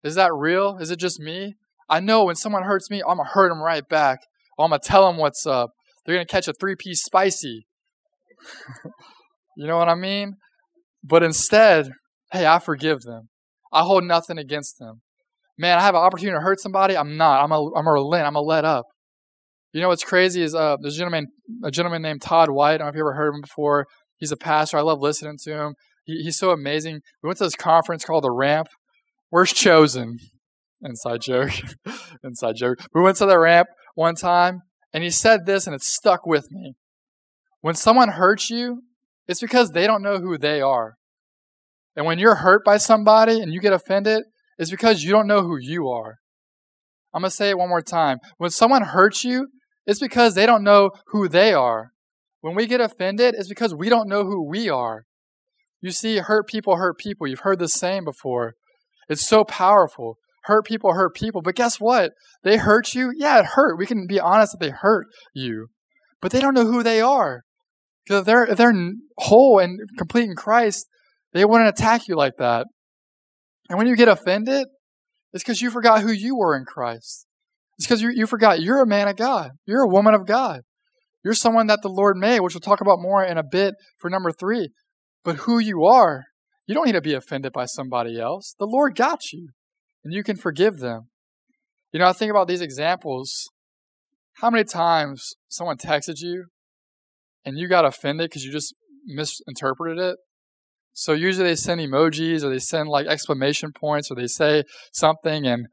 Is 0.03 0.15
that 0.15 0.33
real? 0.33 0.79
Is 0.79 0.91
it 0.91 0.99
just 0.99 1.21
me? 1.21 1.57
I 1.91 2.01
know 2.01 2.25
when 2.25 2.37
someone 2.37 2.63
hurts 2.63 2.91
me, 2.91 3.03
I'm 3.07 3.17
going 3.17 3.27
to 3.27 3.33
hurt 3.35 3.51
them 3.51 3.61
right 3.61 3.87
back. 3.87 4.21
Or 4.57 4.65
I'm 4.65 4.71
going 4.71 4.81
to 4.81 4.89
tell 4.89 5.07
them 5.07 5.19
what's 5.19 5.47
up. 5.47 5.73
They're 6.07 6.15
going 6.15 6.27
to 6.27 6.33
catch 6.33 6.49
a 6.49 6.55
three 6.59 6.75
piece 6.75 7.03
spicy. 7.03 7.67
you 9.59 9.67
know 9.67 9.77
what 9.77 9.91
I 9.91 9.95
mean? 9.95 10.37
But 11.05 11.23
instead, 11.23 11.91
hey, 12.33 12.47
I 12.47 12.61
forgive 12.61 13.03
them. 13.03 13.29
I 13.75 13.83
hold 13.83 14.05
nothing 14.05 14.39
against 14.39 14.79
them. 14.79 15.03
man, 15.59 15.79
I 15.79 15.83
have 15.83 15.95
an 15.95 16.01
opportunity 16.01 16.39
to 16.39 16.43
hurt 16.43 16.61
somebody. 16.61 16.97
I'm 16.97 17.19
not. 17.19 17.45
I'm 17.45 17.53
a, 17.53 17.71
I'm 17.75 17.87
a 17.87 17.93
relent. 17.93 18.27
I'm 18.27 18.37
a 18.37 18.41
let 18.41 18.65
up. 18.65 18.87
You 19.75 19.83
know 19.83 19.89
what's 19.89 20.03
crazy 20.03 20.41
is 20.41 20.55
uh, 20.55 20.77
there's 20.81 20.95
a 20.95 20.99
gentleman, 20.99 21.27
a 21.63 21.71
gentleman 21.71 22.01
named 22.01 22.23
Todd 22.23 22.49
White. 22.49 22.75
I 22.75 22.79
don't 22.79 22.87
know 22.87 22.89
if 22.89 22.95
you 22.95 23.03
ever 23.03 23.13
heard 23.13 23.29
of 23.29 23.35
him 23.35 23.43
before. 23.43 23.87
He's 24.17 24.33
a 24.33 24.37
pastor. 24.37 24.79
I 24.79 24.81
love 24.81 25.01
listening 25.01 25.37
to 25.45 25.53
him. 25.53 25.75
He, 26.11 26.23
he's 26.25 26.39
so 26.39 26.51
amazing. 26.51 27.01
We 27.23 27.29
went 27.29 27.39
to 27.39 27.45
this 27.45 27.55
conference 27.55 28.05
called 28.05 28.25
the 28.25 28.33
Ramp. 28.33 28.67
Where's 29.31 29.53
Chosen? 29.53 30.19
Inside 30.83 31.21
joke. 31.21 31.53
Inside 32.25 32.57
joke. 32.57 32.79
We 32.95 33.01
went 33.01 33.17
to 33.19 33.27
the 33.27 33.39
Ramp 33.39 33.69
one 33.95 34.17
time, 34.17 34.61
and 34.93 35.05
he 35.05 35.11
said 35.11 35.47
this, 35.47 35.67
and 35.67 35.75
it 35.75 35.83
stuck 35.83 36.27
with 36.27 36.51
me. 36.51 36.75
When 37.61 37.75
someone 37.75 38.11
hurts 38.11 38.51
you, 38.51 38.83
it's 39.29 39.41
because 39.41 39.71
they 39.71 39.87
don't 39.87 40.03
know 40.03 40.19
who 40.19 40.37
they 40.39 40.61
are. 40.61 40.95
And 41.95 42.07
when 42.07 42.19
you're 42.19 42.37
hurt 42.37 42.65
by 42.65 42.79
somebody 42.79 43.41
and 43.41 43.53
you 43.53 43.61
get 43.61 43.73
offended, 43.73 44.23
it's 44.59 44.71
because 44.71 45.05
you 45.05 45.11
don't 45.11 45.27
know 45.27 45.43
who 45.43 45.59
you 45.61 45.89
are. 45.89 46.17
I'm 47.13 47.23
going 47.23 47.31
to 47.31 47.37
say 47.37 47.51
it 47.51 47.59
one 47.59 47.69
more 47.69 47.83
time. 47.83 48.19
When 48.39 48.51
someone 48.51 48.83
hurts 48.83 49.25
you, 49.25 49.49
it's 49.87 50.01
because 50.01 50.35
they 50.35 50.47
don't 50.47 50.65
know 50.65 50.91
who 51.09 51.29
they 51.29 51.53
are. 51.53 51.91
When 52.41 52.55
we 52.55 52.67
get 52.67 52.81
offended, 52.81 53.35
it's 53.37 53.49
because 53.49 53.75
we 53.75 53.89
don't 53.89 54.09
know 54.09 54.25
who 54.25 54.49
we 54.49 54.71
are. 54.71 55.05
You 55.81 55.91
see, 55.91 56.19
hurt 56.19 56.47
people 56.47 56.77
hurt 56.77 56.99
people. 56.99 57.27
You've 57.27 57.41
heard 57.41 57.59
this 57.59 57.73
saying 57.73 58.05
before. 58.05 58.55
It's 59.09 59.27
so 59.27 59.45
powerful. 59.45 60.19
Hurt 60.45 60.65
people 60.65 60.93
hurt 60.95 61.15
people. 61.15 61.43
But 61.43 61.55
guess 61.55 61.81
what? 61.81 62.13
They 62.43 62.57
hurt 62.57 62.95
you. 62.95 63.13
Yeah, 63.17 63.41
it 63.41 63.47
hurt. 63.47 63.79
We 63.79 63.87
can 63.87 64.07
be 64.07 64.21
honest 64.21 64.53
that 64.53 64.65
they 64.65 64.71
hurt 64.71 65.07
you. 65.35 65.69
But 66.21 66.33
they 66.33 66.41
don't 66.41 66.55
know 66.55 66.67
who 66.67 66.83
they 66.83 67.01
are. 67.01 67.43
Because 68.05 68.21
if 68.21 68.27
they're, 68.27 68.45
if 68.45 68.59
they're 68.59 68.75
whole 69.19 69.59
and 69.59 69.81
complete 69.99 70.25
in 70.25 70.35
Christ, 70.35 70.87
they 71.33 71.45
wouldn't 71.45 71.69
attack 71.69 72.09
you 72.09 72.17
like 72.17 72.35
that. 72.39 72.67
And 73.69 73.79
when 73.79 73.87
you 73.87 73.97
get 73.97 74.09
offended, 74.09 74.67
it's 75.33 75.45
because 75.45 75.63
you 75.63 75.71
forgot 75.71 76.03
who 76.03 76.11
you 76.11 76.37
were 76.37 76.57
in 76.57 76.65
Christ. 76.65 77.27
It's 77.79 77.87
because 77.87 78.03
you, 78.03 78.11
you 78.11 78.27
forgot 78.27 78.61
you're 78.61 78.83
a 78.83 78.87
man 78.87 79.09
of 79.09 79.17
God. 79.17 79.53
You're 79.65 79.83
a 79.83 79.89
woman 79.89 80.15
of 80.15 80.27
God. 80.27 80.63
You're 81.25 81.35
someone 81.35 81.67
that 81.69 81.81
the 81.83 81.89
Lord 81.89 82.17
made, 82.17 82.41
which 82.41 82.55
we'll 82.55 82.61
talk 82.61 82.81
about 82.81 82.99
more 83.01 83.23
in 83.25 83.39
a 83.39 83.43
bit 83.43 83.75
for 83.99 84.11
number 84.11 84.33
three. 84.33 84.71
But 85.25 85.37
who 85.37 85.59
you 85.59 85.85
are, 85.85 86.25
you 86.67 86.75
don't 86.75 86.87
need 86.87 86.93
to 86.93 87.01
be 87.01 87.15
offended 87.15 87.53
by 87.53 87.67
somebody 87.67 88.19
else. 88.19 88.55
The 88.59 88.67
Lord 88.67 88.95
got 88.95 89.33
you, 89.33 89.49
and 90.05 90.15
you 90.15 90.23
can 90.23 90.37
forgive 90.37 90.79
them. 90.79 91.09
You 91.93 92.01
know, 92.01 92.07
I 92.07 92.13
think 92.13 92.31
about 92.31 92.49
these 92.49 92.61
examples. 92.61 93.49
How 94.35 94.51
many 94.51 94.65
times 94.65 95.35
someone 95.49 95.77
texted 95.77 96.21
you 96.21 96.47
and 97.45 97.59
you 97.59 97.69
got 97.69 97.85
offended 97.85 98.31
because 98.31 98.45
you 98.45 98.53
just 98.53 98.75
misinterpreted 99.05 99.99
it? 99.99 100.17
So 100.93 101.13
usually 101.13 101.49
they 101.49 101.57
send 101.57 101.81
emojis 101.81 102.43
or 102.43 102.51
they 102.51 102.59
send 102.59 102.89
like 102.89 103.07
exclamation 103.07 103.73
points 103.73 104.11
or 104.11 104.15
they 104.15 104.27
say 104.27 104.65
something 104.93 105.47
and 105.47 105.67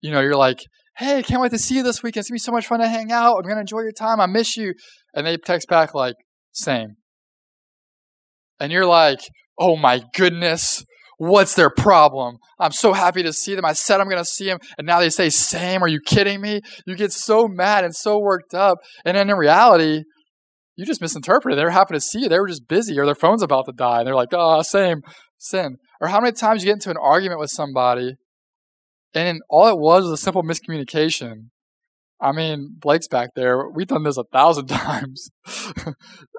you 0.00 0.10
know, 0.10 0.20
you're 0.20 0.36
like, 0.36 0.60
hey, 0.98 1.22
can't 1.22 1.40
wait 1.40 1.50
to 1.50 1.58
see 1.58 1.76
you 1.76 1.82
this 1.82 2.02
weekend. 2.02 2.22
It's 2.22 2.30
gonna 2.30 2.36
be 2.36 2.40
so 2.40 2.52
much 2.52 2.66
fun 2.66 2.80
to 2.80 2.88
hang 2.88 3.10
out. 3.10 3.36
I'm 3.36 3.48
gonna 3.48 3.60
enjoy 3.60 3.80
your 3.80 3.92
time. 3.92 4.20
I 4.20 4.26
miss 4.26 4.56
you. 4.56 4.74
And 5.14 5.26
they 5.26 5.36
text 5.36 5.68
back 5.68 5.94
like, 5.94 6.14
same. 6.52 6.96
And 8.60 8.72
you're 8.72 8.86
like, 8.86 9.20
oh 9.58 9.76
my 9.76 10.02
goodness, 10.14 10.84
what's 11.18 11.54
their 11.54 11.70
problem? 11.70 12.36
I'm 12.58 12.72
so 12.72 12.92
happy 12.92 13.22
to 13.22 13.32
see 13.32 13.54
them. 13.54 13.64
I 13.64 13.72
said 13.72 14.00
I'm 14.00 14.08
gonna 14.08 14.24
see 14.24 14.46
them, 14.46 14.58
and 14.78 14.86
now 14.86 15.00
they 15.00 15.10
say 15.10 15.28
same. 15.28 15.82
Are 15.82 15.88
you 15.88 16.00
kidding 16.00 16.40
me? 16.40 16.60
You 16.86 16.96
get 16.96 17.12
so 17.12 17.48
mad 17.48 17.84
and 17.84 17.94
so 17.94 18.18
worked 18.18 18.54
up. 18.54 18.78
And 19.04 19.16
then 19.16 19.30
in 19.30 19.36
reality, 19.36 20.04
you 20.76 20.84
just 20.84 21.00
misinterpreted. 21.00 21.58
They 21.58 21.64
were 21.64 21.70
happy 21.70 21.94
to 21.94 22.00
see 22.00 22.20
you. 22.20 22.28
They 22.28 22.38
were 22.38 22.48
just 22.48 22.68
busy 22.68 22.98
or 22.98 23.06
their 23.06 23.14
phone's 23.14 23.42
about 23.42 23.66
to 23.66 23.72
die. 23.72 23.98
And 23.98 24.06
they're 24.06 24.14
like, 24.14 24.32
oh, 24.32 24.60
same, 24.62 25.00
sin. 25.38 25.76
Or 26.00 26.08
how 26.08 26.20
many 26.20 26.32
times 26.32 26.62
you 26.62 26.66
get 26.66 26.74
into 26.74 26.90
an 26.90 26.98
argument 27.00 27.40
with 27.40 27.50
somebody 27.50 28.16
and 29.16 29.40
all 29.48 29.68
it 29.68 29.78
was 29.78 30.04
was 30.04 30.12
a 30.12 30.16
simple 30.22 30.42
miscommunication. 30.42 31.48
I 32.20 32.32
mean, 32.32 32.76
Blake's 32.78 33.08
back 33.08 33.30
there. 33.34 33.68
We've 33.68 33.86
done 33.86 34.04
this 34.04 34.18
a 34.18 34.24
thousand 34.24 34.66
times. 34.68 35.30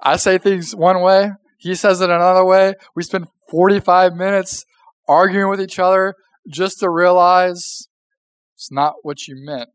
I 0.04 0.18
say 0.18 0.38
things 0.38 0.76
one 0.76 1.02
way, 1.02 1.32
he 1.58 1.76
says 1.76 2.02
it 2.02 2.10
another 2.10 2.46
way. 2.46 2.76
We 2.96 3.04
spend 3.04 3.28
45 3.50 4.14
minutes 4.14 4.66
arguing 5.08 5.50
with 5.50 5.62
each 5.62 5.80
other 5.80 6.16
just 6.48 6.80
to 6.80 6.90
realize 6.90 7.88
it's 8.56 8.72
not 8.72 8.96
what 9.04 9.28
you 9.28 9.36
meant. 9.38 9.70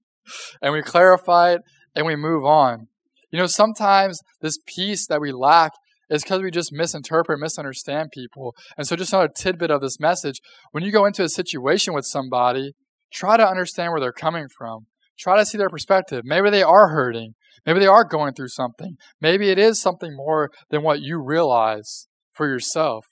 and 0.62 0.72
we 0.72 0.82
clarify 0.82 1.54
it 1.54 1.62
and 1.94 2.06
we 2.06 2.16
move 2.16 2.44
on. 2.44 2.88
You 3.30 3.38
know, 3.38 3.46
sometimes 3.46 4.20
this 4.40 4.58
peace 4.66 5.06
that 5.06 5.20
we 5.20 5.32
lack 5.32 5.72
is 6.10 6.22
because 6.22 6.42
we 6.42 6.50
just 6.50 6.72
misinterpret, 6.72 7.40
misunderstand 7.40 8.10
people. 8.12 8.54
And 8.76 8.86
so, 8.86 8.96
just 8.96 9.12
another 9.12 9.32
tidbit 9.34 9.70
of 9.70 9.80
this 9.80 9.98
message 9.98 10.40
when 10.72 10.84
you 10.84 10.92
go 10.92 11.06
into 11.06 11.24
a 11.24 11.28
situation 11.28 11.94
with 11.94 12.04
somebody, 12.04 12.74
try 13.10 13.36
to 13.36 13.48
understand 13.48 13.92
where 13.92 14.00
they're 14.00 14.12
coming 14.12 14.48
from. 14.48 14.86
Try 15.18 15.38
to 15.38 15.46
see 15.46 15.56
their 15.56 15.70
perspective. 15.70 16.22
Maybe 16.24 16.50
they 16.50 16.62
are 16.62 16.88
hurting. 16.88 17.34
Maybe 17.64 17.80
they 17.80 17.86
are 17.86 18.04
going 18.04 18.34
through 18.34 18.48
something. 18.48 18.96
Maybe 19.20 19.50
it 19.50 19.58
is 19.58 19.80
something 19.80 20.16
more 20.16 20.50
than 20.70 20.82
what 20.82 21.00
you 21.00 21.22
realize 21.22 22.08
for 22.32 22.46
yourself. 22.46 23.06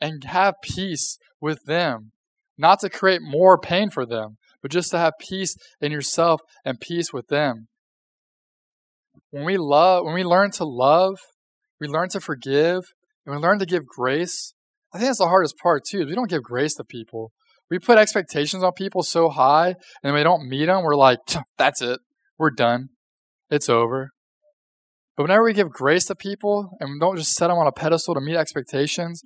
And 0.00 0.24
have 0.24 0.54
peace 0.62 1.18
with 1.40 1.64
them. 1.64 2.12
Not 2.58 2.80
to 2.80 2.90
create 2.90 3.22
more 3.22 3.58
pain 3.58 3.90
for 3.90 4.04
them, 4.04 4.36
but 4.62 4.70
just 4.70 4.90
to 4.90 4.98
have 4.98 5.14
peace 5.18 5.56
in 5.80 5.92
yourself 5.92 6.40
and 6.64 6.80
peace 6.80 7.12
with 7.12 7.28
them. 7.28 7.68
When 9.30 9.44
we 9.44 9.56
love, 9.56 10.04
when 10.04 10.14
we 10.14 10.24
learn 10.24 10.50
to 10.52 10.64
love, 10.64 11.18
we 11.80 11.88
learn 11.88 12.08
to 12.10 12.20
forgive, 12.20 12.84
and 13.24 13.34
we 13.34 13.40
learn 13.40 13.58
to 13.58 13.66
give 13.66 13.86
grace. 13.86 14.54
I 14.92 14.98
think 14.98 15.08
that's 15.08 15.18
the 15.18 15.28
hardest 15.28 15.56
part 15.62 15.84
too. 15.84 16.06
We 16.06 16.14
don't 16.14 16.30
give 16.30 16.42
grace 16.42 16.74
to 16.76 16.84
people. 16.84 17.32
We 17.70 17.78
put 17.78 17.98
expectations 17.98 18.62
on 18.62 18.72
people 18.72 19.02
so 19.02 19.28
high, 19.28 19.74
and 20.02 20.14
we 20.14 20.22
don't 20.22 20.48
meet 20.48 20.66
them. 20.66 20.82
We're 20.82 20.94
like, 20.94 21.18
that's 21.58 21.82
it. 21.82 22.00
We're 22.38 22.50
done. 22.50 22.88
It's 23.50 23.68
over. 23.68 24.10
But 25.16 25.24
whenever 25.24 25.44
we 25.44 25.54
give 25.54 25.70
grace 25.70 26.04
to 26.06 26.14
people 26.14 26.70
and 26.78 27.00
don't 27.00 27.16
just 27.16 27.34
set 27.34 27.48
them 27.48 27.56
on 27.56 27.66
a 27.66 27.72
pedestal 27.72 28.14
to 28.14 28.20
meet 28.20 28.36
expectations, 28.36 29.22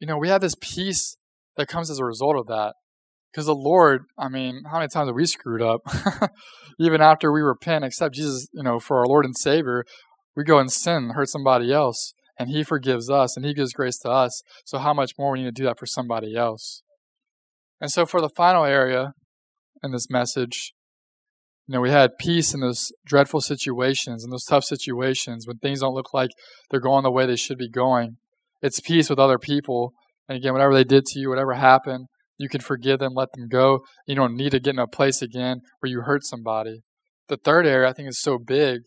you 0.00 0.06
know, 0.06 0.18
we 0.18 0.28
have 0.28 0.40
this 0.40 0.56
peace 0.60 1.16
that 1.56 1.68
comes 1.68 1.90
as 1.90 1.98
a 1.98 2.04
result 2.04 2.36
of 2.36 2.46
that. 2.46 2.74
Because 3.30 3.46
the 3.46 3.54
Lord, 3.54 4.02
I 4.18 4.28
mean, 4.28 4.62
how 4.70 4.78
many 4.78 4.88
times 4.88 5.08
have 5.08 5.16
we 5.16 5.26
screwed 5.26 5.62
up? 5.62 5.80
Even 6.78 7.00
after 7.00 7.32
we 7.32 7.40
repent, 7.40 7.84
accept 7.84 8.14
Jesus, 8.14 8.48
you 8.52 8.62
know, 8.62 8.78
for 8.78 8.98
our 8.98 9.06
Lord 9.06 9.24
and 9.24 9.36
Savior, 9.36 9.84
we 10.36 10.44
go 10.44 10.58
and 10.58 10.70
sin, 10.70 11.10
hurt 11.10 11.28
somebody 11.28 11.72
else, 11.72 12.14
and 12.38 12.48
He 12.48 12.62
forgives 12.62 13.10
us 13.10 13.36
and 13.36 13.44
He 13.44 13.54
gives 13.54 13.72
grace 13.72 13.98
to 14.00 14.10
us. 14.10 14.42
So, 14.64 14.78
how 14.78 14.94
much 14.94 15.12
more 15.18 15.32
we 15.32 15.40
need 15.40 15.46
to 15.46 15.62
do 15.62 15.64
that 15.64 15.78
for 15.78 15.86
somebody 15.86 16.36
else? 16.36 16.82
And 17.80 17.90
so, 17.90 18.06
for 18.06 18.20
the 18.20 18.28
final 18.28 18.64
area 18.64 19.14
in 19.82 19.90
this 19.90 20.08
message, 20.08 20.72
you 21.66 21.72
know, 21.72 21.80
we 21.80 21.90
had 21.90 22.18
peace 22.18 22.52
in 22.52 22.60
those 22.60 22.92
dreadful 23.06 23.40
situations, 23.40 24.22
in 24.22 24.30
those 24.30 24.44
tough 24.44 24.64
situations 24.64 25.46
when 25.46 25.58
things 25.58 25.80
don't 25.80 25.94
look 25.94 26.12
like 26.12 26.30
they're 26.70 26.80
going 26.80 27.04
the 27.04 27.10
way 27.10 27.24
they 27.24 27.36
should 27.36 27.56
be 27.56 27.70
going. 27.70 28.18
It's 28.60 28.80
peace 28.80 29.08
with 29.08 29.18
other 29.18 29.38
people. 29.38 29.94
And 30.28 30.36
again, 30.36 30.52
whatever 30.52 30.74
they 30.74 30.84
did 30.84 31.06
to 31.06 31.18
you, 31.18 31.30
whatever 31.30 31.54
happened, 31.54 32.06
you 32.38 32.48
can 32.48 32.60
forgive 32.60 32.98
them, 32.98 33.14
let 33.14 33.32
them 33.32 33.48
go. 33.48 33.80
You 34.06 34.14
don't 34.14 34.36
need 34.36 34.50
to 34.50 34.60
get 34.60 34.74
in 34.74 34.78
a 34.78 34.86
place 34.86 35.22
again 35.22 35.60
where 35.80 35.90
you 35.90 36.02
hurt 36.02 36.24
somebody. 36.24 36.82
The 37.28 37.38
third 37.38 37.66
area 37.66 37.88
I 37.88 37.92
think 37.94 38.08
is 38.08 38.20
so 38.20 38.38
big 38.38 38.82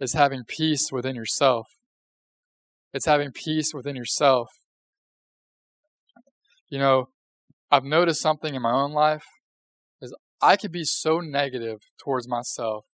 is 0.00 0.14
having 0.14 0.42
peace 0.44 0.90
within 0.90 1.14
yourself. 1.14 1.68
It's 2.92 3.06
having 3.06 3.30
peace 3.30 3.72
within 3.72 3.94
yourself. 3.94 4.48
You 6.68 6.78
know, 6.78 7.10
I've 7.70 7.84
noticed 7.84 8.20
something 8.20 8.54
in 8.54 8.62
my 8.62 8.72
own 8.72 8.92
life 8.92 9.24
I 10.42 10.56
could 10.56 10.72
be 10.72 10.84
so 10.84 11.20
negative 11.20 11.78
towards 12.02 12.28
myself. 12.28 12.86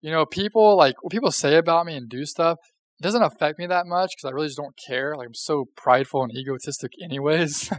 You 0.00 0.10
know, 0.10 0.26
people 0.26 0.76
like 0.76 1.02
what 1.02 1.12
people 1.12 1.30
say 1.30 1.56
about 1.56 1.86
me 1.86 1.96
and 1.96 2.08
do 2.08 2.24
stuff, 2.24 2.58
it 2.98 3.02
doesn't 3.02 3.22
affect 3.22 3.58
me 3.58 3.66
that 3.66 3.86
much 3.86 4.12
because 4.16 4.28
I 4.28 4.32
really 4.32 4.48
just 4.48 4.58
don't 4.58 4.78
care. 4.86 5.14
Like 5.14 5.28
I'm 5.28 5.34
so 5.34 5.66
prideful 5.76 6.22
and 6.22 6.36
egotistic 6.36 6.92
anyways 7.02 7.70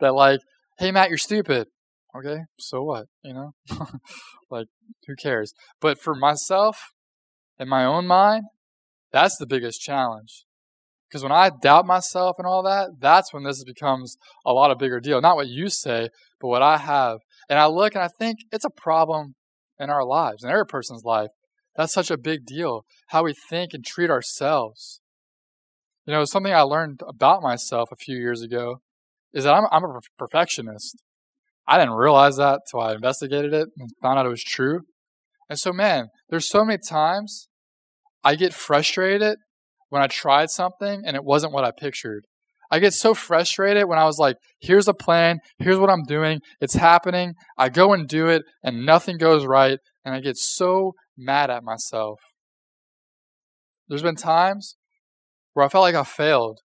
that 0.00 0.14
like, 0.14 0.40
hey 0.78 0.92
Matt, 0.92 1.08
you're 1.08 1.18
stupid. 1.18 1.68
Okay, 2.16 2.42
so 2.58 2.82
what? 2.82 3.06
You 3.24 3.34
know? 3.34 3.52
like 4.50 4.68
who 5.06 5.16
cares? 5.16 5.52
But 5.80 5.98
for 5.98 6.14
myself, 6.14 6.78
in 7.58 7.68
my 7.68 7.84
own 7.84 8.06
mind, 8.06 8.44
that's 9.12 9.36
the 9.36 9.46
biggest 9.46 9.80
challenge. 9.80 10.44
Because 11.08 11.22
when 11.22 11.32
I 11.32 11.50
doubt 11.62 11.86
myself 11.86 12.36
and 12.38 12.46
all 12.46 12.62
that, 12.64 12.90
that's 12.98 13.32
when 13.32 13.44
this 13.44 13.62
becomes 13.62 14.16
a 14.44 14.52
lot 14.52 14.72
of 14.72 14.78
bigger 14.78 14.98
deal. 14.98 15.20
Not 15.20 15.36
what 15.36 15.46
you 15.46 15.68
say, 15.68 16.08
but 16.40 16.48
what 16.48 16.62
I 16.62 16.78
have. 16.78 17.18
And 17.48 17.58
I 17.58 17.66
look 17.66 17.94
and 17.94 18.04
I 18.04 18.08
think 18.08 18.38
it's 18.52 18.64
a 18.64 18.70
problem 18.70 19.34
in 19.78 19.90
our 19.90 20.04
lives, 20.04 20.44
in 20.44 20.50
every 20.50 20.66
person's 20.66 21.04
life. 21.04 21.30
That's 21.76 21.92
such 21.92 22.10
a 22.10 22.18
big 22.18 22.46
deal. 22.46 22.84
How 23.08 23.24
we 23.24 23.34
think 23.50 23.74
and 23.74 23.84
treat 23.84 24.10
ourselves. 24.10 25.00
You 26.06 26.12
know, 26.12 26.24
something 26.24 26.52
I 26.52 26.60
learned 26.60 27.00
about 27.06 27.42
myself 27.42 27.88
a 27.90 27.96
few 27.96 28.16
years 28.16 28.42
ago 28.42 28.80
is 29.32 29.44
that 29.44 29.54
I'm, 29.54 29.64
I'm 29.72 29.84
a 29.84 30.00
perfectionist. 30.18 31.02
I 31.66 31.78
didn't 31.78 31.94
realize 31.94 32.36
that 32.36 32.60
until 32.66 32.86
I 32.86 32.94
investigated 32.94 33.52
it 33.52 33.68
and 33.78 33.90
found 34.02 34.18
out 34.18 34.26
it 34.26 34.30
was 34.30 34.44
true. 34.44 34.82
And 35.48 35.58
so, 35.58 35.72
man, 35.72 36.08
there's 36.28 36.48
so 36.48 36.64
many 36.64 36.78
times 36.78 37.48
I 38.22 38.34
get 38.34 38.54
frustrated 38.54 39.38
when 39.88 40.02
I 40.02 40.06
tried 40.06 40.50
something 40.50 41.02
and 41.04 41.16
it 41.16 41.24
wasn't 41.24 41.52
what 41.52 41.64
I 41.64 41.70
pictured. 41.70 42.24
I 42.70 42.78
get 42.78 42.92
so 42.92 43.14
frustrated 43.14 43.88
when 43.88 43.98
I 43.98 44.04
was 44.04 44.18
like, 44.18 44.36
here's 44.60 44.88
a 44.88 44.94
plan, 44.94 45.38
here's 45.58 45.78
what 45.78 45.90
I'm 45.90 46.04
doing, 46.04 46.40
it's 46.60 46.74
happening. 46.74 47.34
I 47.58 47.68
go 47.68 47.92
and 47.92 48.08
do 48.08 48.28
it, 48.28 48.42
and 48.62 48.86
nothing 48.86 49.18
goes 49.18 49.46
right, 49.46 49.78
and 50.04 50.14
I 50.14 50.20
get 50.20 50.36
so 50.36 50.92
mad 51.16 51.50
at 51.50 51.62
myself. 51.62 52.20
There's 53.88 54.02
been 54.02 54.16
times 54.16 54.76
where 55.52 55.64
I 55.64 55.68
felt 55.68 55.82
like 55.82 55.94
I 55.94 56.04
failed. 56.04 56.60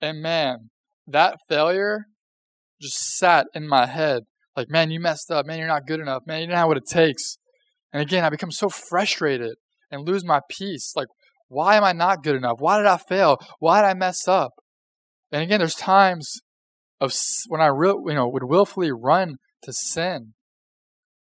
And 0.00 0.20
man, 0.20 0.70
that 1.06 1.38
failure 1.48 2.06
just 2.80 3.16
sat 3.16 3.46
in 3.54 3.68
my 3.68 3.86
head 3.86 4.24
like, 4.56 4.68
man, 4.68 4.90
you 4.90 5.00
messed 5.00 5.30
up. 5.30 5.46
Man, 5.46 5.58
you're 5.58 5.66
not 5.66 5.86
good 5.86 6.00
enough. 6.00 6.22
Man, 6.26 6.40
you 6.40 6.46
don't 6.46 6.56
have 6.56 6.68
what 6.68 6.76
it 6.76 6.86
takes. 6.86 7.38
And 7.92 8.02
again, 8.02 8.24
I 8.24 8.30
become 8.30 8.50
so 8.50 8.68
frustrated 8.68 9.54
and 9.90 10.06
lose 10.06 10.24
my 10.24 10.40
peace. 10.48 10.92
Like, 10.96 11.08
why 11.48 11.76
am 11.76 11.84
I 11.84 11.92
not 11.92 12.22
good 12.22 12.36
enough? 12.36 12.56
Why 12.58 12.78
did 12.78 12.86
I 12.86 12.96
fail? 12.96 13.38
Why 13.58 13.80
did 13.80 13.88
I 13.88 13.94
mess 13.94 14.26
up? 14.28 14.52
And 15.32 15.42
again, 15.42 15.58
there's 15.58 15.74
times 15.74 16.40
of 17.00 17.12
when 17.48 17.60
I 17.60 17.66
real, 17.66 18.02
you 18.06 18.14
know, 18.14 18.28
would 18.28 18.44
willfully 18.44 18.92
run 18.92 19.36
to 19.62 19.72
sin. 19.72 20.34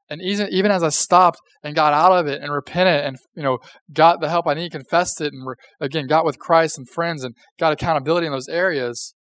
And 0.10 0.22
even, 0.24 0.50
even 0.52 0.72
as 0.72 0.82
I 0.82 0.90
stopped 0.90 1.40
and 1.64 1.76
got 1.76 1.94
out 1.94 2.12
of 2.12 2.26
it 2.26 2.42
and 2.42 2.52
repented 2.52 3.06
and, 3.06 3.18
you 3.36 3.44
know, 3.44 3.60
got 3.94 4.20
the 4.20 4.30
help 4.30 4.48
I 4.48 4.56
need, 4.56 4.72
confessed 4.72 5.22
it, 5.22 5.32
and 5.32 5.48
re- 5.48 5.56
again, 5.80 6.08
got 6.08 6.26
with 6.26 6.40
Christ 6.40 6.80
and 6.80 6.90
friends 6.90 7.24
and 7.24 7.36
got 7.60 7.72
accountability 7.72 8.26
in 8.26 8.34
those 8.34 8.50
areas, 8.50 9.14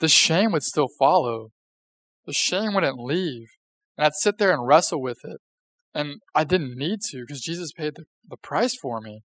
the 0.00 0.08
shame 0.08 0.52
would 0.52 0.62
still 0.62 0.88
follow. 0.98 1.48
The 2.26 2.34
shame 2.34 2.74
wouldn't 2.74 2.98
leave. 2.98 3.46
And 3.96 4.04
I'd 4.04 4.14
sit 4.14 4.36
there 4.36 4.52
and 4.52 4.66
wrestle 4.66 5.00
with 5.00 5.18
it. 5.24 5.38
And 5.94 6.16
I 6.34 6.44
didn't 6.44 6.76
need 6.76 7.00
to 7.10 7.24
because 7.26 7.40
Jesus 7.40 7.72
paid 7.72 7.94
the, 7.94 8.04
the 8.28 8.36
price 8.36 8.76
for 8.76 9.00
me. 9.00 9.22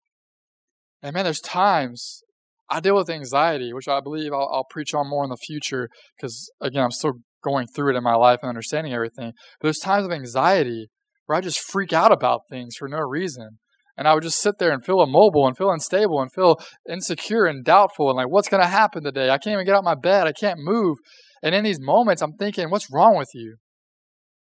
And 1.00 1.14
man, 1.14 1.24
there's 1.24 1.40
times 1.40 2.23
I 2.70 2.80
deal 2.80 2.96
with 2.96 3.10
anxiety, 3.10 3.72
which 3.72 3.88
I 3.88 4.00
believe 4.00 4.32
I'll, 4.32 4.48
I'll 4.52 4.66
preach 4.70 4.94
on 4.94 5.08
more 5.08 5.24
in 5.24 5.30
the 5.30 5.36
future 5.36 5.88
because, 6.16 6.50
again, 6.60 6.82
I'm 6.82 6.90
still 6.90 7.14
going 7.42 7.66
through 7.66 7.94
it 7.94 7.96
in 7.96 8.02
my 8.02 8.14
life 8.14 8.40
and 8.42 8.48
understanding 8.48 8.92
everything. 8.92 9.32
But 9.60 9.66
there's 9.66 9.78
times 9.78 10.06
of 10.06 10.12
anxiety 10.12 10.88
where 11.26 11.36
I 11.36 11.40
just 11.40 11.60
freak 11.60 11.92
out 11.92 12.12
about 12.12 12.42
things 12.48 12.76
for 12.76 12.88
no 12.88 12.98
reason. 12.98 13.58
And 13.96 14.08
I 14.08 14.14
would 14.14 14.24
just 14.24 14.40
sit 14.40 14.58
there 14.58 14.72
and 14.72 14.84
feel 14.84 15.02
immobile 15.02 15.46
and 15.46 15.56
feel 15.56 15.70
unstable 15.70 16.20
and 16.20 16.32
feel 16.32 16.58
insecure 16.90 17.44
and 17.44 17.64
doubtful 17.64 18.10
and 18.10 18.16
like, 18.16 18.28
what's 18.28 18.48
going 18.48 18.62
to 18.62 18.68
happen 18.68 19.04
today? 19.04 19.30
I 19.30 19.38
can't 19.38 19.52
even 19.52 19.66
get 19.66 19.74
out 19.74 19.80
of 19.80 19.84
my 19.84 19.94
bed. 19.94 20.26
I 20.26 20.32
can't 20.32 20.58
move. 20.58 20.98
And 21.42 21.54
in 21.54 21.62
these 21.62 21.80
moments, 21.80 22.22
I'm 22.22 22.32
thinking, 22.32 22.70
what's 22.70 22.90
wrong 22.90 23.16
with 23.16 23.28
you? 23.34 23.56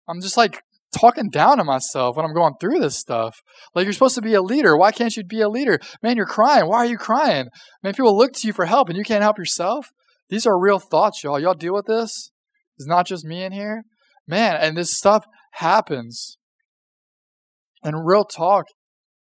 I'm 0.08 0.22
just 0.22 0.38
like 0.38 0.64
talking 0.94 1.30
down 1.30 1.58
to 1.58 1.64
myself 1.64 2.16
when 2.16 2.26
I'm 2.26 2.34
going 2.34 2.54
through 2.60 2.80
this 2.80 2.98
stuff. 2.98 3.42
Like, 3.76 3.84
you're 3.84 3.94
supposed 3.94 4.16
to 4.16 4.22
be 4.22 4.34
a 4.34 4.42
leader. 4.42 4.78
Why 4.78 4.92
can't 4.92 5.16
you 5.16 5.24
be 5.24 5.42
a 5.42 5.50
leader? 5.50 5.80
Man, 6.02 6.16
you're 6.16 6.26
crying. 6.26 6.68
Why 6.68 6.78
are 6.78 6.86
you 6.86 6.98
crying? 6.98 7.48
Man, 7.82 7.94
people 7.94 8.18
look 8.18 8.34
to 8.34 8.48
you 8.48 8.54
for 8.54 8.66
help 8.66 8.90
and 8.90 8.98
you 8.98 9.04
can't 9.04 9.24
help 9.24 9.38
yourself. 9.38 9.88
These 10.30 10.46
are 10.46 10.60
real 10.60 10.80
thoughts, 10.80 11.24
y'all. 11.24 11.40
Y'all 11.40 11.54
deal 11.54 11.74
with 11.74 11.86
this? 11.86 12.32
It's 12.78 12.88
not 12.88 13.06
just 13.06 13.26
me 13.26 13.44
in 13.44 13.52
here. 13.52 13.84
Man, 14.28 14.56
and 14.56 14.78
this 14.78 14.96
stuff 14.98 15.26
happens. 15.54 16.38
And 17.84 18.06
real 18.06 18.24
talk, 18.24 18.66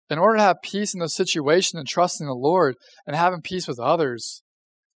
in 0.09 0.19
order 0.19 0.37
to 0.37 0.43
have 0.43 0.57
peace 0.61 0.93
in 0.93 0.99
those 0.99 1.15
situations 1.15 1.79
and 1.79 1.87
trusting 1.87 2.27
the 2.27 2.33
Lord 2.33 2.75
and 3.07 3.15
having 3.15 3.41
peace 3.41 3.67
with 3.67 3.79
others, 3.79 4.43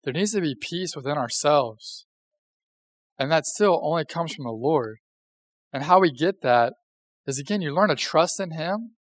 there 0.04 0.14
needs 0.14 0.34
to 0.34 0.42
be 0.42 0.56
peace 0.60 0.96
within 0.96 1.18
ourselves. 1.18 2.06
And 3.18 3.32
that 3.32 3.46
still 3.46 3.80
only 3.82 4.04
comes 4.04 4.36
from 4.36 4.44
the 4.44 4.52
Lord. 4.52 4.98
And 5.76 5.84
how 5.84 6.00
we 6.00 6.10
get 6.10 6.42
that 6.42 6.72
is 7.28 7.38
again, 7.38 7.62
you 7.62 7.76
learn 7.76 7.90
to 7.90 7.98
trust 7.98 8.40
in 8.40 8.52
Him 8.52 8.92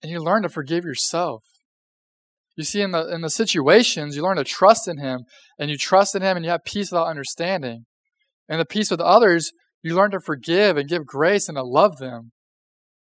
and 0.00 0.12
you 0.12 0.20
learn 0.20 0.44
to 0.44 0.48
forgive 0.48 0.84
yourself. 0.84 1.42
You 2.54 2.62
see, 2.62 2.80
in 2.80 2.92
the 2.92 3.12
in 3.12 3.22
the 3.22 3.28
situations, 3.28 4.14
you 4.14 4.22
learn 4.22 4.36
to 4.36 4.44
trust 4.44 4.86
in 4.86 4.98
Him, 4.98 5.24
and 5.58 5.68
you 5.68 5.76
trust 5.76 6.14
in 6.14 6.22
Him, 6.22 6.36
and 6.36 6.44
you 6.44 6.52
have 6.52 6.62
peace 6.64 6.92
without 6.92 7.08
understanding. 7.08 7.86
And 8.48 8.60
the 8.60 8.66
peace 8.66 8.88
with 8.88 9.00
others, 9.00 9.50
you 9.82 9.96
learn 9.96 10.12
to 10.12 10.20
forgive 10.20 10.76
and 10.76 10.88
give 10.88 11.06
grace 11.06 11.48
and 11.48 11.56
to 11.56 11.64
love 11.64 11.96
them. 11.96 12.30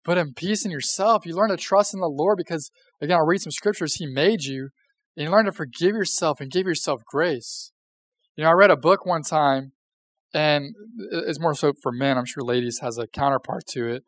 But 0.04 0.18
in 0.18 0.34
peace 0.34 0.66
in 0.66 0.70
yourself, 0.70 1.24
you 1.24 1.34
learn 1.34 1.48
to 1.48 1.56
trust 1.56 1.94
in 1.94 2.00
the 2.00 2.06
Lord 2.06 2.36
because, 2.36 2.70
again, 3.00 3.16
I'll 3.16 3.24
read 3.24 3.40
some 3.40 3.50
scriptures. 3.50 3.94
He 3.94 4.06
made 4.06 4.42
you, 4.42 4.68
and 5.16 5.24
you 5.24 5.30
learn 5.30 5.46
to 5.46 5.52
forgive 5.52 5.94
yourself 5.94 6.38
and 6.38 6.50
give 6.50 6.66
yourself 6.66 7.00
grace. 7.06 7.72
You 8.36 8.44
know, 8.44 8.50
I 8.50 8.52
read 8.52 8.70
a 8.70 8.76
book 8.76 9.06
one 9.06 9.22
time 9.22 9.72
and 10.34 10.74
it's 11.12 11.40
more 11.40 11.54
so 11.54 11.72
for 11.82 11.92
men. 11.92 12.18
I'm 12.18 12.24
sure 12.24 12.42
ladies 12.42 12.80
has 12.80 12.98
a 12.98 13.06
counterpart 13.06 13.66
to 13.68 13.88
it, 13.88 14.02